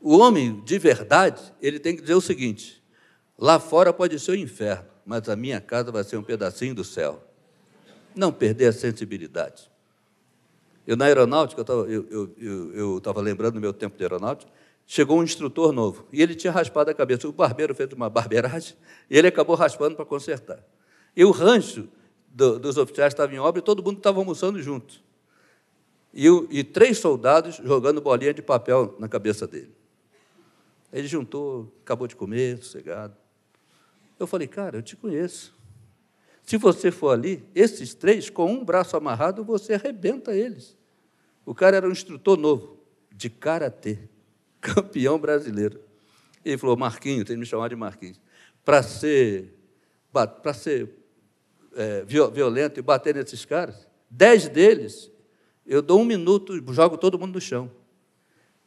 O 0.00 0.18
homem 0.18 0.62
de 0.64 0.78
verdade, 0.78 1.42
ele 1.60 1.80
tem 1.80 1.96
que 1.96 2.02
dizer 2.02 2.14
o 2.14 2.20
seguinte: 2.20 2.80
lá 3.36 3.58
fora 3.58 3.92
pode 3.92 4.20
ser 4.20 4.32
o 4.32 4.36
inferno, 4.36 4.86
mas 5.04 5.28
a 5.28 5.34
minha 5.34 5.60
casa 5.60 5.90
vai 5.90 6.04
ser 6.04 6.16
um 6.16 6.22
pedacinho 6.22 6.76
do 6.76 6.84
céu 6.84 7.27
não 8.14 8.32
perder 8.32 8.66
a 8.66 8.72
sensibilidade. 8.72 9.70
Eu, 10.86 10.96
na 10.96 11.04
aeronáutica, 11.04 11.64
eu 12.72 12.98
estava 12.98 13.20
lembrando 13.20 13.54
do 13.54 13.60
meu 13.60 13.72
tempo 13.72 13.96
de 13.96 14.02
aeronáutica, 14.04 14.50
chegou 14.86 15.18
um 15.18 15.22
instrutor 15.22 15.70
novo, 15.70 16.06
e 16.10 16.22
ele 16.22 16.34
tinha 16.34 16.50
raspado 16.50 16.90
a 16.90 16.94
cabeça. 16.94 17.28
O 17.28 17.32
barbeiro 17.32 17.74
fez 17.74 17.92
uma 17.92 18.08
barbeiragem, 18.08 18.74
e 19.10 19.18
ele 19.18 19.28
acabou 19.28 19.54
raspando 19.54 19.94
para 19.94 20.06
consertar. 20.06 20.64
E 21.14 21.24
o 21.24 21.30
rancho 21.30 21.88
do, 22.28 22.58
dos 22.58 22.78
oficiais 22.78 23.12
estava 23.12 23.34
em 23.34 23.38
obra 23.38 23.58
e 23.58 23.62
todo 23.62 23.82
mundo 23.82 23.98
estava 23.98 24.18
almoçando 24.18 24.62
junto. 24.62 25.02
E, 26.14 26.26
e 26.50 26.64
três 26.64 26.98
soldados 26.98 27.56
jogando 27.56 28.00
bolinha 28.00 28.32
de 28.32 28.40
papel 28.40 28.94
na 28.98 29.08
cabeça 29.08 29.46
dele. 29.46 29.74
Ele 30.92 31.06
juntou, 31.06 31.70
acabou 31.82 32.06
de 32.06 32.16
comer, 32.16 32.58
sossegado. 32.58 33.14
Eu 34.18 34.26
falei, 34.26 34.48
cara, 34.48 34.78
eu 34.78 34.82
te 34.82 34.96
conheço. 34.96 35.57
Se 36.48 36.56
você 36.56 36.90
for 36.90 37.10
ali, 37.10 37.44
esses 37.54 37.92
três, 37.92 38.30
com 38.30 38.50
um 38.50 38.64
braço 38.64 38.96
amarrado, 38.96 39.44
você 39.44 39.74
arrebenta 39.74 40.34
eles. 40.34 40.74
O 41.44 41.54
cara 41.54 41.76
era 41.76 41.86
um 41.86 41.92
instrutor 41.92 42.38
novo, 42.38 42.78
de 43.14 43.28
karatê, 43.28 43.98
campeão 44.58 45.18
brasileiro. 45.18 45.78
Ele 46.42 46.56
falou: 46.56 46.74
Marquinhos, 46.74 47.26
tem 47.26 47.36
que 47.36 47.40
me 47.40 47.44
chamar 47.44 47.68
de 47.68 47.76
Marquinhos, 47.76 48.18
para 48.64 48.82
ser, 48.82 49.58
para 50.10 50.54
ser 50.54 50.88
é, 51.76 52.02
violento 52.06 52.80
e 52.80 52.82
bater 52.82 53.14
nesses 53.14 53.44
caras, 53.44 53.86
dez 54.08 54.48
deles, 54.48 55.12
eu 55.66 55.82
dou 55.82 56.00
um 56.00 56.04
minuto 56.04 56.56
e 56.56 56.72
jogo 56.72 56.96
todo 56.96 57.18
mundo 57.18 57.34
no 57.34 57.40
chão. 57.42 57.70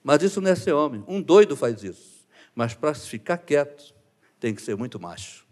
Mas 0.04 0.22
isso 0.22 0.40
não 0.40 0.52
é 0.52 0.56
ser 0.56 0.74
homem. 0.74 1.04
Um 1.08 1.20
doido 1.20 1.58
faz 1.58 1.82
isso. 1.82 2.28
Mas 2.54 2.76
para 2.76 2.94
ficar 2.94 3.40
quieto, 3.40 3.92
tem 4.40 4.54
que 4.54 4.62
ser 4.62 4.76
muito 4.76 5.00
macho. 5.00 5.48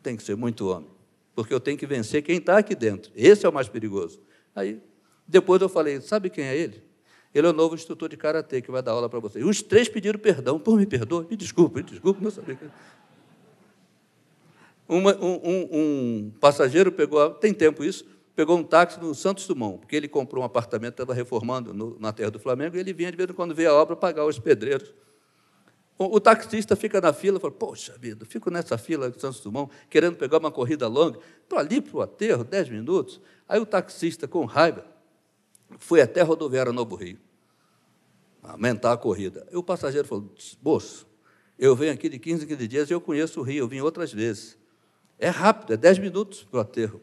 Tem 0.00 0.16
que 0.16 0.22
ser 0.22 0.36
muito 0.36 0.68
homem 0.68 0.99
porque 1.42 1.54
eu 1.54 1.60
tenho 1.60 1.78
que 1.78 1.86
vencer 1.86 2.22
quem 2.22 2.36
está 2.36 2.58
aqui 2.58 2.74
dentro. 2.74 3.10
Esse 3.16 3.46
é 3.46 3.48
o 3.48 3.52
mais 3.52 3.68
perigoso. 3.68 4.20
Aí, 4.54 4.80
depois 5.26 5.62
eu 5.62 5.68
falei, 5.68 6.00
sabe 6.00 6.28
quem 6.28 6.44
é 6.44 6.56
ele? 6.56 6.82
Ele 7.34 7.46
é 7.46 7.50
o 7.50 7.52
novo 7.52 7.74
instrutor 7.74 8.08
de 8.08 8.16
karatê 8.16 8.60
que 8.60 8.70
vai 8.70 8.82
dar 8.82 8.92
aula 8.92 9.08
para 9.08 9.20
vocês. 9.20 9.44
Os 9.44 9.62
três 9.62 9.88
pediram 9.88 10.18
perdão. 10.18 10.58
Pô, 10.58 10.76
me 10.76 10.84
perdoa, 10.84 11.26
me 11.30 11.36
desculpa, 11.36 11.78
me 11.78 11.84
desculpa, 11.84 12.20
não 12.20 12.30
sabia. 12.30 12.58
Uma, 14.86 15.16
um, 15.16 15.40
um, 15.42 15.68
um, 15.72 16.32
passageiro 16.40 16.90
pegou, 16.90 17.30
tem 17.30 17.54
tempo 17.54 17.84
isso, 17.84 18.04
pegou 18.34 18.58
um 18.58 18.64
táxi 18.64 19.00
no 19.00 19.14
Santos 19.14 19.46
Dumont, 19.46 19.78
porque 19.78 19.94
ele 19.94 20.08
comprou 20.08 20.42
um 20.42 20.46
apartamento, 20.46 20.94
estava 20.94 21.14
reformando 21.14 21.72
no, 21.72 21.96
na 22.00 22.12
terra 22.12 22.32
do 22.32 22.40
Flamengo, 22.40 22.76
e 22.76 22.80
ele 22.80 22.92
vinha 22.92 23.10
de 23.10 23.16
vez 23.16 23.30
em 23.30 23.32
quando 23.32 23.54
ver 23.54 23.66
a 23.66 23.74
obra 23.74 23.94
pagar 23.94 24.26
os 24.26 24.38
pedreiros. 24.38 24.92
O, 26.00 26.16
o 26.16 26.18
taxista 26.20 26.74
fica 26.74 26.98
na 26.98 27.12
fila 27.12 27.36
e 27.36 27.40
fala, 27.42 27.52
poxa 27.52 27.94
vida, 27.98 28.24
fico 28.24 28.50
nessa 28.50 28.78
fila 28.78 29.10
do 29.10 29.20
Santos 29.20 29.40
Dumont, 29.40 29.70
querendo 29.90 30.16
pegar 30.16 30.38
uma 30.38 30.50
corrida 30.50 30.88
longa, 30.88 31.20
para 31.46 31.60
ali, 31.60 31.78
para 31.78 31.94
o 31.94 32.00
aterro, 32.00 32.42
dez 32.42 32.70
minutos. 32.70 33.20
Aí 33.46 33.60
o 33.60 33.66
taxista, 33.66 34.26
com 34.26 34.46
raiva, 34.46 34.86
foi 35.78 36.00
até 36.00 36.22
a 36.22 36.24
rodoviária 36.24 36.72
Novo 36.72 36.96
Rio, 36.96 37.18
aumentar 38.42 38.94
a 38.94 38.96
corrida. 38.96 39.46
E 39.52 39.56
o 39.58 39.62
passageiro 39.62 40.08
falou, 40.08 40.32
moço, 40.62 41.06
eu 41.58 41.76
venho 41.76 41.92
aqui 41.92 42.08
de 42.08 42.18
15 42.18 42.44
em 42.44 42.48
15 42.48 42.68
dias 42.68 42.90
e 42.90 42.94
eu 42.94 43.00
conheço 43.02 43.38
o 43.40 43.42
Rio, 43.42 43.64
eu 43.64 43.68
vim 43.68 43.82
outras 43.82 44.10
vezes. 44.10 44.56
É 45.18 45.28
rápido, 45.28 45.74
é 45.74 45.76
10 45.76 45.98
minutos 45.98 46.44
para 46.44 46.56
o 46.56 46.60
aterro. 46.62 47.02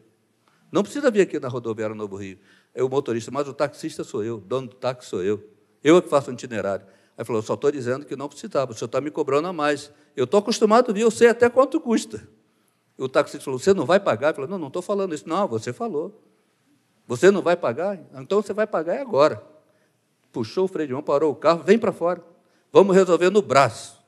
Não 0.72 0.82
precisa 0.82 1.08
vir 1.08 1.20
aqui 1.20 1.38
na 1.38 1.46
rodoviária 1.46 1.94
Novo 1.94 2.16
Rio. 2.16 2.36
É 2.74 2.82
o 2.82 2.88
motorista, 2.88 3.30
mas 3.30 3.46
o 3.46 3.54
taxista 3.54 4.02
sou 4.02 4.24
eu, 4.24 4.38
dono 4.38 4.66
do 4.66 4.74
táxi 4.74 5.08
sou 5.08 5.22
eu. 5.22 5.48
Eu 5.84 5.98
é 5.98 6.02
que 6.02 6.08
faço 6.08 6.32
o 6.32 6.34
itinerário. 6.34 6.84
Aí 7.18 7.24
falou, 7.24 7.42
só 7.42 7.54
estou 7.54 7.72
dizendo 7.72 8.06
que 8.06 8.14
não 8.14 8.28
precisava, 8.28 8.70
o 8.70 8.74
senhor 8.74 8.86
está 8.86 9.00
me 9.00 9.10
cobrando 9.10 9.48
a 9.48 9.52
mais. 9.52 9.90
Eu 10.16 10.22
estou 10.22 10.38
acostumado 10.38 10.92
a 10.92 10.94
vir, 10.94 11.00
eu 11.00 11.10
sei 11.10 11.28
até 11.28 11.50
quanto 11.50 11.80
custa. 11.80 12.28
O 12.96 13.08
taxista 13.08 13.44
falou, 13.44 13.58
você 13.58 13.74
não 13.74 13.84
vai 13.84 13.98
pagar? 13.98 14.28
Eu 14.28 14.34
falei, 14.34 14.48
não, 14.48 14.56
não 14.56 14.68
estou 14.68 14.80
falando 14.80 15.12
isso. 15.12 15.28
Não, 15.28 15.48
você 15.48 15.72
falou. 15.72 16.22
Você 17.08 17.30
não 17.32 17.42
vai 17.42 17.56
pagar? 17.56 17.98
Então 18.14 18.40
você 18.40 18.52
vai 18.52 18.68
pagar 18.68 18.94
é 18.94 19.00
agora. 19.00 19.44
Puxou 20.30 20.66
o 20.66 20.68
freio 20.68 20.86
de 20.86 20.94
mão, 20.94 21.02
parou 21.02 21.32
o 21.32 21.34
carro, 21.34 21.64
vem 21.64 21.76
para 21.76 21.90
fora. 21.90 22.22
Vamos 22.72 22.94
resolver 22.94 23.30
no 23.30 23.42
braço. 23.42 23.98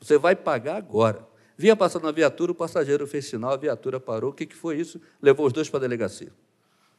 Você 0.00 0.16
vai 0.16 0.36
pagar 0.36 0.76
agora. 0.76 1.26
Vinha 1.56 1.74
passando 1.74 2.04
na 2.04 2.12
viatura, 2.12 2.52
o 2.52 2.54
passageiro 2.54 3.06
fez 3.08 3.24
sinal, 3.26 3.52
a 3.52 3.56
viatura 3.56 3.98
parou. 3.98 4.30
O 4.30 4.34
que, 4.34 4.46
que 4.46 4.54
foi 4.54 4.76
isso? 4.76 5.00
Levou 5.20 5.46
os 5.46 5.52
dois 5.52 5.68
para 5.68 5.78
a 5.78 5.80
delegacia. 5.80 6.32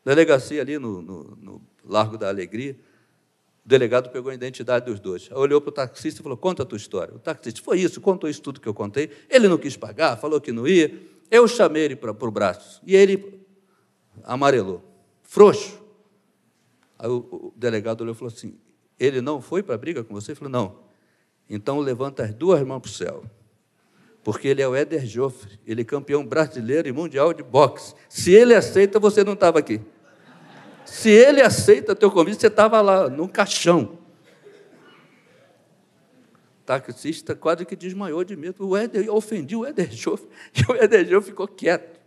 Delegacia 0.03 0.61
ali 0.61 0.77
no, 0.77 1.01
no, 1.01 1.23
no 1.35 1.61
Largo 1.85 2.17
da 2.17 2.27
Alegria. 2.27 2.77
O 3.65 3.67
delegado 3.67 4.09
pegou 4.11 4.31
a 4.31 4.35
identidade 4.35 4.85
dos 4.85 4.99
dois. 4.99 5.29
Olhou 5.31 5.59
para 5.59 5.69
o 5.69 5.71
taxista 5.71 6.21
e 6.21 6.23
falou: 6.23 6.37
Conta 6.37 6.63
a 6.63 6.65
tua 6.65 6.77
história. 6.77 7.15
O 7.15 7.19
taxista, 7.19 7.61
foi 7.63 7.79
isso, 7.79 7.99
contou 7.99 8.29
isso 8.29 8.41
tudo 8.41 8.61
que 8.61 8.67
eu 8.67 8.73
contei. 8.73 9.09
Ele 9.29 9.47
não 9.47 9.57
quis 9.57 9.75
pagar, 9.75 10.17
falou 10.17 10.39
que 10.39 10.51
não 10.51 10.67
ia. 10.67 10.93
Eu 11.31 11.47
chamei 11.47 11.83
ele 11.83 11.95
para, 11.95 12.13
para 12.13 12.27
o 12.27 12.31
braço. 12.31 12.79
E 12.85 12.95
ele 12.95 13.41
amarelou. 14.23 14.83
Frouxo. 15.23 15.81
Aí 16.99 17.09
o, 17.09 17.17
o 17.17 17.53
delegado 17.55 18.01
olhou 18.01 18.13
e 18.13 18.17
falou 18.17 18.31
assim: 18.31 18.55
Ele 18.99 19.19
não 19.19 19.41
foi 19.41 19.63
para 19.63 19.73
a 19.73 19.77
briga 19.77 20.03
com 20.03 20.13
você? 20.13 20.31
Ele 20.31 20.39
falou: 20.39 20.51
Não. 20.51 20.85
Então 21.49 21.79
levanta 21.79 22.23
as 22.23 22.33
duas 22.33 22.61
mãos 22.63 22.81
para 22.81 22.89
o 22.89 22.93
céu 22.93 23.23
porque 24.25 24.47
ele 24.47 24.59
é 24.59 24.67
o 24.67 24.73
Éder 24.73 25.05
Joffre, 25.05 25.59
ele 25.67 25.81
é 25.81 25.85
campeão 25.85 26.25
brasileiro 26.25 26.87
e 26.87 26.91
mundial 26.91 27.31
de 27.31 27.43
boxe. 27.43 27.93
Se 28.09 28.33
ele 28.33 28.55
aceita, 28.55 28.99
você 28.99 29.23
não 29.23 29.33
estava 29.33 29.59
aqui. 29.59 29.79
Se 30.85 31.09
ele 31.09 31.41
aceita 31.41 31.95
teu 31.95 32.11
convite, 32.11 32.39
você 32.39 32.47
estava 32.47 32.79
lá, 32.79 33.09
no 33.09 33.27
caixão. 33.27 33.97
O 36.61 36.65
taxista 36.65 37.35
quase 37.35 37.65
que 37.65 37.75
desmaiou 37.75 38.23
de 38.23 38.35
medo. 38.35 38.67
O 38.67 38.77
Éder, 38.77 39.05
eu 39.05 39.15
ofendi 39.15 39.55
o 39.55 39.65
Joffre, 39.91 40.29
e 40.53 40.61
o 40.61 41.09
Joffre 41.09 41.31
ficou 41.31 41.47
quieto. 41.47 41.99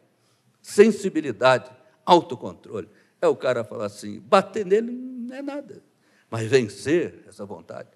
Sensibilidade, 0.62 1.70
autocontrole. 2.06 2.88
É 3.20 3.26
o 3.26 3.36
cara 3.36 3.64
falar 3.64 3.86
assim, 3.86 4.20
bater 4.20 4.64
nele 4.64 4.92
não 4.92 5.36
é 5.36 5.42
nada. 5.42 5.82
Mas 6.30 6.46
vencer 6.46 7.24
essa 7.26 7.44
vontade, 7.44 7.88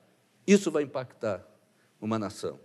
isso 0.46 0.70
vai 0.70 0.82
impactar 0.82 1.46
uma 2.00 2.18
nação. 2.18 2.58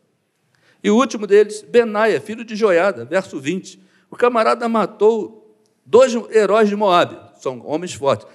E 0.83 0.89
o 0.89 0.95
último 0.95 1.27
deles, 1.27 1.61
Benaia, 1.61 2.21
filho 2.21 2.43
de 2.43 2.55
Joiada, 2.55 3.05
verso 3.05 3.39
20. 3.39 3.81
O 4.09 4.15
camarada 4.15 4.67
matou 4.69 5.61
dois 5.85 6.13
heróis 6.31 6.69
de 6.69 6.75
Moabe, 6.75 7.19
são 7.39 7.65
homens 7.65 7.93
fortes. 7.93 8.27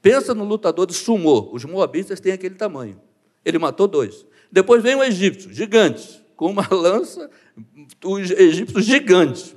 Pensa 0.00 0.34
no 0.34 0.44
lutador 0.44 0.86
de 0.86 0.94
sumô, 0.94 1.50
os 1.52 1.64
moabitas 1.64 2.20
têm 2.20 2.32
aquele 2.32 2.54
tamanho. 2.54 3.00
Ele 3.44 3.58
matou 3.58 3.86
dois. 3.86 4.26
Depois 4.50 4.82
vem 4.82 4.94
o 4.94 5.02
egípcio, 5.02 5.52
gigante, 5.52 6.22
com 6.36 6.50
uma 6.50 6.66
lança, 6.70 7.30
os 8.04 8.30
egípcios 8.30 8.84
gigantes. 8.84 9.56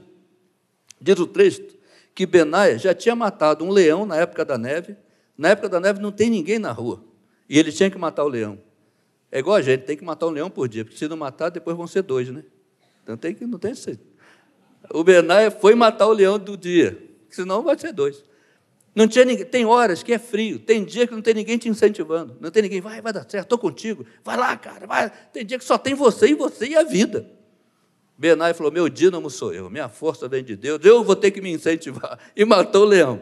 Diz 0.99 1.19
o 1.19 1.27
texto 1.27 1.77
que 2.15 2.25
Benaia 2.25 2.77
já 2.77 2.93
tinha 2.93 3.15
matado 3.15 3.63
um 3.63 3.69
leão 3.69 4.05
na 4.05 4.15
época 4.17 4.43
da 4.43 4.57
neve. 4.57 4.95
Na 5.37 5.49
época 5.49 5.69
da 5.69 5.79
neve 5.79 6.01
não 6.01 6.11
tem 6.11 6.29
ninguém 6.29 6.57
na 6.57 6.71
rua. 6.71 7.03
E 7.47 7.59
ele 7.59 7.71
tinha 7.71 7.91
que 7.91 7.97
matar 7.97 8.23
o 8.23 8.27
leão. 8.27 8.57
É 9.31 9.39
igual 9.39 9.55
a 9.55 9.61
gente, 9.61 9.81
tem 9.81 9.95
que 9.95 10.03
matar 10.03 10.27
um 10.27 10.31
leão 10.31 10.49
por 10.49 10.67
dia, 10.67 10.83
porque 10.83 10.97
se 10.97 11.07
não 11.07 11.17
matar, 11.17 11.49
depois 11.49 11.77
vão 11.77 11.85
ser 11.85 12.01
dois, 12.01 12.29
né? 12.29 12.43
Então 13.03 13.15
tem 13.15 13.35
que, 13.35 13.45
não 13.45 13.59
tem 13.59 13.73
jeito. 13.73 14.03
O 14.91 15.03
Benaia 15.03 15.51
foi 15.51 15.75
matar 15.75 16.07
o 16.07 16.11
leão 16.13 16.39
do 16.39 16.57
dia, 16.57 16.97
senão 17.29 17.61
vai 17.61 17.77
ser 17.77 17.93
dois. 17.93 18.23
Não 18.97 19.07
tinha 19.07 19.23
ninguém, 19.23 19.45
tem 19.45 19.63
horas 19.63 20.01
que 20.01 20.11
é 20.11 20.17
frio, 20.17 20.57
tem 20.57 20.83
dia 20.83 21.05
que 21.05 21.13
não 21.13 21.21
tem 21.21 21.35
ninguém 21.35 21.55
te 21.55 21.69
incentivando, 21.69 22.35
não 22.39 22.49
tem 22.49 22.63
ninguém, 22.63 22.81
vai, 22.81 22.99
vai 22.99 23.13
dar 23.13 23.29
certo, 23.29 23.45
estou 23.45 23.59
contigo, 23.59 24.03
vai 24.23 24.35
lá, 24.35 24.57
cara, 24.57 24.87
vai. 24.87 25.11
Tem 25.31 25.45
dia 25.45 25.59
que 25.59 25.63
só 25.63 25.77
tem 25.77 25.93
você 25.93 26.29
e 26.29 26.33
você 26.33 26.65
e 26.65 26.75
a 26.75 26.81
vida. 26.81 27.29
Benai 28.17 28.55
falou: 28.55 28.71
Meu 28.71 28.89
dínamo 28.89 29.29
sou 29.29 29.53
eu, 29.53 29.69
minha 29.69 29.87
força 29.87 30.27
vem 30.27 30.43
de 30.43 30.55
Deus, 30.55 30.83
eu 30.83 31.03
vou 31.03 31.15
ter 31.15 31.29
que 31.29 31.39
me 31.39 31.51
incentivar. 31.51 32.17
E 32.35 32.43
matou 32.43 32.85
o 32.85 32.87
leão. 32.87 33.21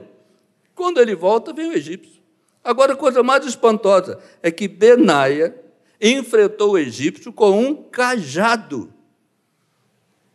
Quando 0.73 1.01
ele 1.01 1.13
volta, 1.13 1.51
vem 1.51 1.67
o 1.67 1.73
egípcio. 1.73 2.21
Agora, 2.63 2.93
a 2.93 2.95
coisa 2.95 3.21
mais 3.21 3.45
espantosa 3.45 4.17
é 4.41 4.49
que 4.51 4.69
Benaia 4.69 5.61
enfrentou 5.99 6.71
o 6.71 6.77
egípcio 6.77 7.33
com 7.33 7.51
um 7.51 7.75
cajado. 7.75 8.93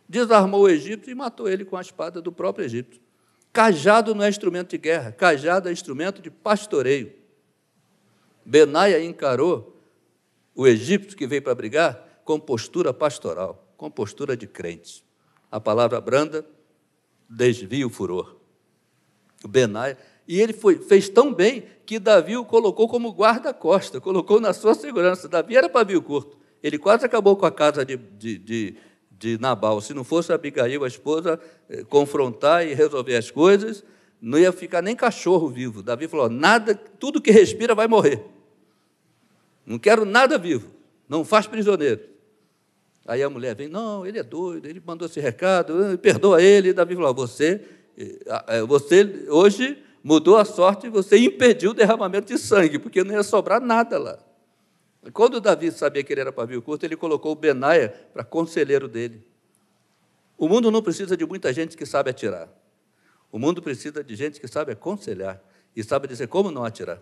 Desarmou 0.07 0.61
o 0.61 0.69
egípcio 0.69 1.11
e 1.11 1.15
matou 1.15 1.49
ele 1.49 1.65
com 1.65 1.77
a 1.77 1.81
espada 1.81 2.21
do 2.21 2.31
próprio 2.31 2.63
Egito. 2.63 3.00
Cajado 3.53 4.15
não 4.15 4.23
é 4.23 4.29
instrumento 4.29 4.69
de 4.69 4.77
guerra, 4.77 5.11
cajado 5.11 5.67
é 5.67 5.71
instrumento 5.71 6.21
de 6.21 6.29
pastoreio. 6.29 7.13
Benaia 8.45 9.03
encarou 9.03 9.77
o 10.55 10.67
egípcio 10.67 11.17
que 11.17 11.27
veio 11.27 11.41
para 11.41 11.55
brigar 11.55 12.21
com 12.23 12.39
postura 12.39 12.93
pastoral, 12.93 13.73
com 13.75 13.91
postura 13.91 14.37
de 14.37 14.47
crente. 14.47 15.03
A 15.51 15.59
palavra 15.59 15.99
branda 15.99 16.45
desvia 17.29 17.85
o 17.85 17.89
furor. 17.89 18.37
Benaia 19.47 19.97
e 20.27 20.39
ele 20.39 20.53
foi, 20.53 20.77
fez 20.77 21.09
tão 21.09 21.33
bem 21.33 21.65
que 21.85 21.99
Davi 21.99 22.37
o 22.37 22.45
colocou 22.45 22.87
como 22.87 23.11
guarda-costa, 23.11 23.99
colocou 23.99 24.39
na 24.39 24.53
sua 24.53 24.73
segurança. 24.73 25.27
Davi 25.27 25.57
era 25.57 25.67
pavio 25.67 26.01
curto. 26.01 26.37
Ele 26.63 26.77
quase 26.77 27.05
acabou 27.05 27.35
com 27.35 27.45
a 27.45 27.51
casa 27.51 27.83
de, 27.83 27.97
de, 27.97 28.37
de, 28.37 28.77
de 29.21 29.37
Nabal. 29.39 29.79
Se 29.79 29.93
não 29.93 30.03
fosse 30.03 30.33
Abigail, 30.33 30.83
a 30.83 30.87
esposa, 30.87 31.39
eh, 31.69 31.83
confrontar 31.83 32.67
e 32.67 32.73
resolver 32.73 33.15
as 33.15 33.29
coisas, 33.29 33.83
não 34.19 34.39
ia 34.39 34.51
ficar 34.51 34.81
nem 34.81 34.95
cachorro 34.95 35.47
vivo. 35.47 35.83
Davi 35.83 36.07
falou: 36.07 36.27
nada, 36.27 36.73
tudo 36.73 37.21
que 37.21 37.29
respira 37.29 37.75
vai 37.75 37.87
morrer. 37.87 38.25
Não 39.63 39.77
quero 39.77 40.03
nada 40.03 40.37
vivo. 40.39 40.71
Não 41.07 41.23
faz 41.23 41.45
prisioneiro. 41.45 42.01
Aí 43.05 43.21
a 43.21 43.29
mulher 43.29 43.55
vem, 43.55 43.67
não, 43.67 44.05
ele 44.05 44.19
é 44.19 44.23
doido, 44.23 44.67
ele 44.67 44.81
mandou 44.83 45.07
esse 45.07 45.19
recado, 45.19 45.97
perdoa 45.99 46.41
ele. 46.41 46.73
Davi 46.73 46.95
falou: 46.95 47.13
você, 47.13 47.61
eh, 47.95 48.19
eh, 48.47 48.61
você 48.63 49.27
hoje 49.29 49.77
mudou 50.03 50.37
a 50.37 50.45
sorte 50.45 50.87
e 50.87 50.89
você 50.89 51.17
impediu 51.19 51.71
o 51.71 51.73
derramamento 51.75 52.33
de 52.33 52.39
sangue, 52.39 52.79
porque 52.79 53.03
não 53.03 53.13
ia 53.13 53.21
sobrar 53.21 53.61
nada 53.61 53.99
lá. 53.99 54.30
Quando 55.13 55.41
Davi 55.41 55.71
sabia 55.71 56.03
que 56.03 56.13
ele 56.13 56.21
era 56.21 56.31
pavio 56.31 56.61
curto, 56.61 56.85
ele 56.85 56.95
colocou 56.95 57.33
Benaia 57.33 57.89
para 58.13 58.23
conselheiro 58.23 58.87
dele. 58.87 59.25
O 60.37 60.47
mundo 60.47 60.69
não 60.69 60.81
precisa 60.81 61.17
de 61.17 61.25
muita 61.25 61.51
gente 61.51 61.75
que 61.75 61.85
sabe 61.85 62.11
atirar. 62.11 62.49
O 63.31 63.39
mundo 63.39 63.61
precisa 63.61 64.03
de 64.03 64.15
gente 64.15 64.39
que 64.39 64.47
sabe 64.47 64.73
aconselhar 64.73 65.41
e 65.75 65.83
sabe 65.83 66.07
dizer 66.07 66.27
como 66.27 66.51
não 66.51 66.63
atirar. 66.63 67.01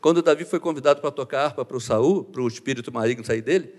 Quando 0.00 0.22
Davi 0.22 0.44
foi 0.44 0.58
convidado 0.58 1.00
para 1.00 1.10
tocar 1.10 1.44
harpa 1.44 1.64
para 1.64 1.76
o 1.76 1.80
Saul, 1.80 2.24
para 2.24 2.40
o 2.40 2.48
espírito 2.48 2.92
maligno 2.92 3.24
sair 3.24 3.42
dele, 3.42 3.74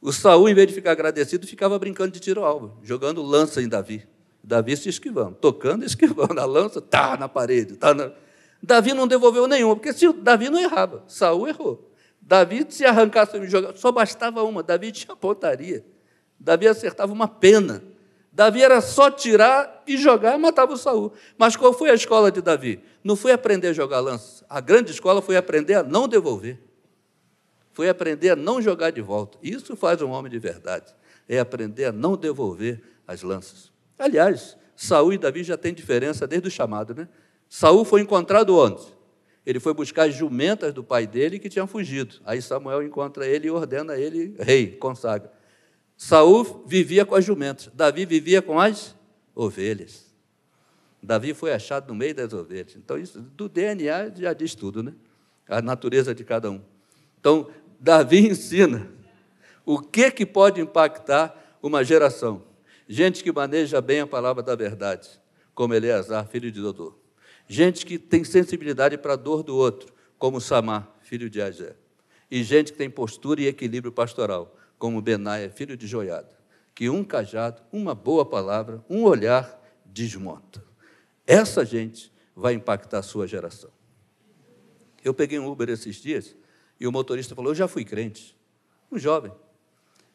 o 0.00 0.12
Saul, 0.12 0.48
em 0.48 0.54
vez 0.54 0.68
de 0.68 0.74
ficar 0.74 0.92
agradecido, 0.92 1.46
ficava 1.46 1.78
brincando 1.78 2.12
de 2.12 2.20
tiro-alvo, 2.20 2.78
jogando 2.82 3.22
lança 3.22 3.60
em 3.60 3.68
Davi. 3.68 4.06
Davi 4.42 4.76
se 4.76 4.88
esquivando, 4.88 5.36
tocando 5.40 5.82
e 5.82 5.86
esquivando. 5.86 6.40
A 6.40 6.44
lança 6.44 6.80
tá 6.80 7.16
na 7.16 7.28
parede. 7.28 7.76
Tá 7.76 7.92
na... 7.92 8.12
Davi 8.62 8.94
não 8.94 9.08
devolveu 9.08 9.48
nenhuma, 9.48 9.74
porque 9.74 9.92
se 9.92 10.10
Davi 10.12 10.48
não 10.48 10.60
errava, 10.60 11.02
Saul 11.08 11.48
errou. 11.48 11.90
Davi, 12.26 12.66
se 12.68 12.84
arrancasse 12.84 13.36
e 13.36 13.46
jogar, 13.46 13.76
só 13.76 13.92
bastava 13.92 14.42
uma. 14.42 14.60
Davi 14.60 14.90
tinha 14.90 15.14
pontaria. 15.14 15.86
Davi 16.38 16.66
acertava 16.66 17.12
uma 17.12 17.28
pena. 17.28 17.84
Davi 18.32 18.64
era 18.64 18.80
só 18.80 19.08
tirar 19.12 19.84
e 19.86 19.96
jogar, 19.96 20.36
matava 20.36 20.72
o 20.72 20.76
Saul. 20.76 21.12
Mas 21.38 21.54
qual 21.54 21.72
foi 21.72 21.88
a 21.88 21.94
escola 21.94 22.32
de 22.32 22.42
Davi? 22.42 22.82
Não 23.04 23.14
foi 23.14 23.30
aprender 23.30 23.68
a 23.68 23.72
jogar 23.72 24.00
lança. 24.00 24.44
A 24.50 24.60
grande 24.60 24.90
escola 24.90 25.22
foi 25.22 25.36
aprender 25.36 25.74
a 25.74 25.84
não 25.84 26.08
devolver. 26.08 26.58
Foi 27.72 27.88
aprender 27.88 28.30
a 28.30 28.36
não 28.36 28.60
jogar 28.60 28.90
de 28.90 29.00
volta. 29.00 29.38
Isso 29.40 29.76
faz 29.76 30.02
um 30.02 30.10
homem 30.10 30.30
de 30.30 30.40
verdade. 30.40 30.92
É 31.28 31.38
aprender 31.38 31.84
a 31.84 31.92
não 31.92 32.16
devolver 32.16 32.82
as 33.06 33.22
lanças. 33.22 33.70
Aliás, 33.96 34.56
Saul 34.74 35.12
e 35.12 35.18
Davi 35.18 35.44
já 35.44 35.56
têm 35.56 35.72
diferença 35.72 36.26
desde 36.26 36.48
o 36.48 36.50
chamado, 36.50 36.92
né? 36.92 37.08
Saul 37.48 37.84
foi 37.84 38.00
encontrado 38.00 38.56
onde? 38.56 38.95
Ele 39.46 39.60
foi 39.60 39.72
buscar 39.72 40.08
as 40.08 40.14
jumentas 40.14 40.74
do 40.74 40.82
pai 40.82 41.06
dele 41.06 41.38
que 41.38 41.48
tinham 41.48 41.68
fugido. 41.68 42.16
Aí 42.24 42.42
Samuel 42.42 42.82
encontra 42.82 43.24
ele 43.24 43.46
e 43.46 43.50
ordena 43.50 43.96
ele 43.96 44.34
rei, 44.40 44.72
consagra. 44.72 45.32
Saul 45.96 46.64
vivia 46.66 47.06
com 47.06 47.14
as 47.14 47.24
jumentas, 47.24 47.70
Davi 47.72 48.04
vivia 48.04 48.42
com 48.42 48.58
as 48.58 48.96
ovelhas. 49.34 50.04
Davi 51.00 51.32
foi 51.32 51.52
achado 51.52 51.88
no 51.88 51.94
meio 51.94 52.14
das 52.14 52.32
ovelhas. 52.32 52.74
Então, 52.74 52.98
isso 52.98 53.20
do 53.20 53.48
DNA 53.48 54.10
já 54.16 54.32
diz 54.32 54.56
tudo, 54.56 54.82
né? 54.82 54.92
A 55.48 55.62
natureza 55.62 56.12
de 56.12 56.24
cada 56.24 56.50
um. 56.50 56.60
Então, 57.20 57.48
Davi 57.78 58.26
ensina 58.26 58.90
o 59.64 59.78
que, 59.78 60.10
que 60.10 60.26
pode 60.26 60.60
impactar 60.60 61.56
uma 61.62 61.84
geração. 61.84 62.42
Gente 62.88 63.22
que 63.22 63.30
maneja 63.30 63.80
bem 63.80 64.00
a 64.00 64.06
palavra 64.06 64.42
da 64.42 64.56
verdade, 64.56 65.08
como 65.54 65.72
Eleazar, 65.72 66.26
filho 66.26 66.50
de 66.50 66.60
Dodô. 66.60 67.05
Gente 67.48 67.86
que 67.86 67.98
tem 67.98 68.24
sensibilidade 68.24 68.98
para 68.98 69.12
a 69.12 69.16
dor 69.16 69.42
do 69.42 69.56
outro, 69.56 69.92
como 70.18 70.40
Samar, 70.40 70.90
filho 71.02 71.30
de 71.30 71.40
Agé. 71.40 71.76
E 72.30 72.42
gente 72.42 72.72
que 72.72 72.78
tem 72.78 72.90
postura 72.90 73.40
e 73.40 73.46
equilíbrio 73.46 73.92
pastoral, 73.92 74.56
como 74.78 75.00
Benaia, 75.00 75.50
filho 75.50 75.76
de 75.76 75.86
Joiada. 75.86 76.36
Que 76.74 76.90
um 76.90 77.04
cajado, 77.04 77.62
uma 77.72 77.94
boa 77.94 78.24
palavra, 78.26 78.84
um 78.90 79.04
olhar 79.04 79.62
desmonta. 79.84 80.62
Essa 81.26 81.64
gente 81.64 82.12
vai 82.34 82.52
impactar 82.52 82.98
a 82.98 83.02
sua 83.02 83.26
geração. 83.26 83.70
Eu 85.02 85.14
peguei 85.14 85.38
um 85.38 85.48
Uber 85.48 85.70
esses 85.70 85.96
dias 85.96 86.36
e 86.80 86.86
o 86.86 86.92
motorista 86.92 87.34
falou: 87.34 87.52
Eu 87.52 87.56
já 87.56 87.68
fui 87.68 87.84
crente. 87.84 88.36
Um 88.90 88.98
jovem. 88.98 89.32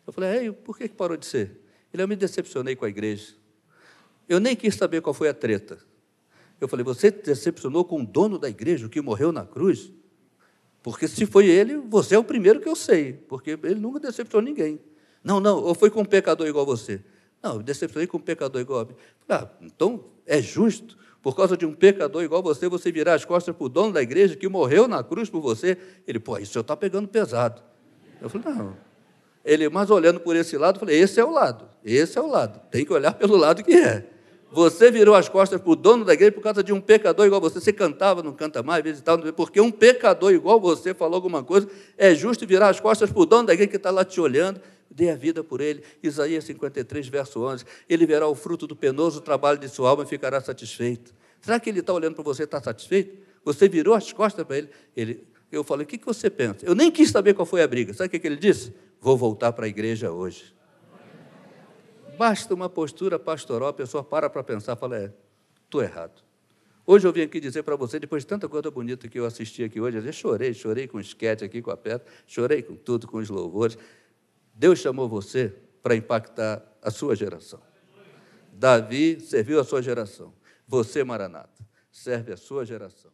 Eu 0.06 0.14
falei: 0.14 0.46
Ei, 0.46 0.52
por 0.52 0.78
que 0.78 0.88
parou 0.90 1.18
de 1.18 1.26
ser? 1.26 1.62
Ele, 1.94 2.04
eu 2.04 2.08
me 2.08 2.16
decepcionei 2.16 2.76
com 2.76 2.86
a 2.86 2.90
igreja. 2.90 3.34
Eu 4.28 4.40
nem 4.40 4.56
quis 4.56 4.76
saber 4.76 5.02
qual 5.02 5.14
foi 5.14 5.30
a 5.30 5.34
treta. 5.34 5.80
Eu 6.62 6.68
falei: 6.68 6.86
Você 6.86 7.10
decepcionou 7.10 7.84
com 7.84 8.02
o 8.02 8.06
dono 8.06 8.38
da 8.38 8.48
igreja, 8.48 8.88
que 8.88 9.02
morreu 9.02 9.32
na 9.32 9.44
cruz? 9.44 9.92
Porque 10.84 11.08
se 11.08 11.26
foi 11.26 11.48
ele, 11.48 11.78
você 11.78 12.16
é 12.16 12.20
o 12.20 12.24
primeiro 12.24 12.60
que 12.60 12.70
eu 12.70 12.76
sei, 12.76 13.14
porque 13.14 13.52
ele 13.64 13.80
nunca 13.80 14.00
decepcionou 14.00 14.44
ninguém. 14.44 14.80
Não, 15.24 15.40
não, 15.40 15.58
ou 15.58 15.76
foi 15.76 15.90
com 15.90 16.02
um 16.02 16.06
pecador 16.06 16.48
igual 16.48 16.66
você. 16.66 17.02
Não, 17.42 17.56
eu 17.56 17.64
decepcionei 17.64 18.08
com 18.08 18.18
um 18.18 18.22
pecador 18.22 18.62
igual 18.62 18.82
a 18.82 18.86
mim. 18.86 18.96
Ah, 19.30 19.48
então 19.62 20.06
é 20.26 20.42
justo, 20.42 20.98
por 21.22 21.36
causa 21.36 21.56
de 21.56 21.66
um 21.66 21.74
pecador 21.74 22.24
igual 22.24 22.42
você, 22.42 22.68
você 22.68 22.92
virar 22.92 23.14
as 23.14 23.26
costas 23.26 23.56
para 23.56 23.64
o 23.64 23.70
dono 23.70 23.94
da 23.94 24.02
igreja 24.02 24.36
que 24.36 24.48
morreu 24.48 24.88
na 24.88 25.04
cruz 25.04 25.30
por 25.30 25.42
você. 25.42 25.78
Ele, 26.08 26.20
pô, 26.20 26.38
isso 26.38 26.60
está 26.60 26.76
pegando 26.76 27.08
pesado. 27.08 27.62
Eu 28.20 28.30
falei, 28.30 28.56
não. 28.56 28.76
Ele, 29.46 29.70
mas 29.70 29.90
olhando 29.90 30.20
por 30.20 30.36
esse 30.36 30.58
lado, 30.58 30.76
eu 30.76 30.80
falei, 30.80 31.00
esse 31.00 31.20
é 31.20 31.26
o 31.26 31.32
lado, 31.32 31.68
esse 31.84 32.18
é 32.18 32.22
o 32.22 32.28
lado. 32.28 32.60
Tem 32.70 32.86
que 32.86 32.94
olhar 32.94 33.14
pelo 33.14 33.36
lado 33.36 33.64
que 33.64 33.74
é. 33.74 34.08
Você 34.52 34.92
virou 34.92 35.16
as 35.16 35.30
costas 35.30 35.62
para 35.62 35.72
o 35.72 35.76
dono 35.76 36.04
da 36.04 36.14
igreja 36.14 36.34
por 36.34 36.42
causa 36.42 36.62
de 36.62 36.74
um 36.74 36.82
pecador 36.82 37.26
igual 37.26 37.40
você. 37.40 37.60
Você 37.60 37.72
cantava, 37.72 38.22
não 38.22 38.34
canta 38.34 38.62
mais, 38.62 38.84
vezes 38.84 39.02
tal, 39.02 39.18
porque 39.34 39.62
um 39.62 39.72
pecador 39.72 40.34
igual 40.34 40.60
você 40.60 40.94
falou 40.94 41.16
alguma 41.16 41.42
coisa. 41.42 41.70
É 41.98 42.14
justo 42.14 42.46
virar 42.46 42.70
as 42.70 42.80
costas 42.80 43.10
para 43.10 43.22
o 43.22 43.26
dono 43.26 43.48
da 43.48 43.54
igreja 43.54 43.70
que 43.70 43.78
está 43.78 43.90
lá 43.90 44.04
te 44.04 44.20
olhando. 44.20 44.60
Dê 44.90 45.10
a 45.10 45.16
vida 45.16 45.42
por 45.42 45.62
ele. 45.62 45.84
Isaías 46.04 46.44
53, 46.44 47.08
verso 47.08 47.42
11. 47.42 47.64
Ele 47.88 48.06
verá 48.06 48.28
o 48.28 48.36
fruto 48.36 48.68
do 48.68 48.76
penoso 48.76 49.22
trabalho 49.22 49.58
de 49.58 49.70
sua 49.70 49.90
alma 49.90 50.04
e 50.04 50.06
ficará 50.06 50.42
satisfeito. 50.42 51.14
Será 51.40 51.58
que 51.58 51.70
ele 51.70 51.80
está 51.80 51.94
olhando 51.94 52.16
para 52.16 52.24
você 52.24 52.44
e 52.44 52.46
está 52.46 52.62
satisfeito? 52.62 53.18
Você 53.46 53.70
virou 53.70 53.96
as 53.96 54.12
costas 54.12 54.46
para 54.46 54.58
ele. 54.58 54.70
ele 54.96 55.24
eu 55.50 55.64
falei, 55.64 55.86
o 55.86 55.88
que, 55.88 55.98
que 55.98 56.06
você 56.06 56.30
pensa? 56.30 56.66
Eu 56.66 56.74
nem 56.74 56.90
quis 56.90 57.10
saber 57.10 57.34
qual 57.34 57.46
foi 57.46 57.62
a 57.62 57.68
briga. 57.68 57.94
Sabe 57.94 58.08
o 58.08 58.12
que, 58.12 58.20
que 58.20 58.28
ele 58.28 58.38
disse? 58.38 58.74
Vou 59.02 59.18
voltar 59.18 59.52
para 59.52 59.66
a 59.66 59.68
igreja 59.68 60.12
hoje. 60.12 60.54
Basta 62.22 62.54
uma 62.54 62.70
postura 62.70 63.18
pastoral, 63.18 63.70
a 63.70 63.74
pessoa 63.74 64.04
para 64.04 64.30
para 64.30 64.44
pensar, 64.44 64.76
fala, 64.76 64.96
é, 64.96 65.12
estou 65.64 65.82
errado. 65.82 66.22
Hoje 66.86 67.08
eu 67.08 67.12
vim 67.12 67.22
aqui 67.22 67.40
dizer 67.40 67.64
para 67.64 67.76
você, 67.76 68.00
depois 68.00 68.22
de 68.22 68.28
tanta 68.28 68.48
coisa 68.48 68.70
bonita 68.70 69.08
que 69.08 69.20
eu 69.20 69.26
assisti 69.26 69.64
aqui 69.64 69.82
hoje, 69.82 69.98
eu 69.98 70.14
chorei, 70.14 70.54
chorei 70.54 70.88
com 70.88 71.00
o 71.00 71.02
esquete 71.02 71.44
aqui, 71.44 71.64
com 71.64 71.72
a 71.72 71.78
pedra, 71.78 72.06
chorei 72.28 72.62
com 72.62 72.76
tudo, 72.76 73.08
com 73.08 73.18
os 73.18 73.28
louvores. 73.28 73.76
Deus 74.54 74.78
chamou 74.78 75.10
você 75.10 75.52
para 75.82 75.96
impactar 75.96 76.64
a 76.80 76.92
sua 76.92 77.16
geração. 77.16 77.60
Davi 78.54 79.20
serviu 79.20 79.60
a 79.60 79.64
sua 79.64 79.82
geração. 79.82 80.32
Você, 80.68 81.04
Maranata, 81.04 81.66
serve 81.92 82.34
a 82.34 82.38
sua 82.38 82.64
geração. 82.64 83.10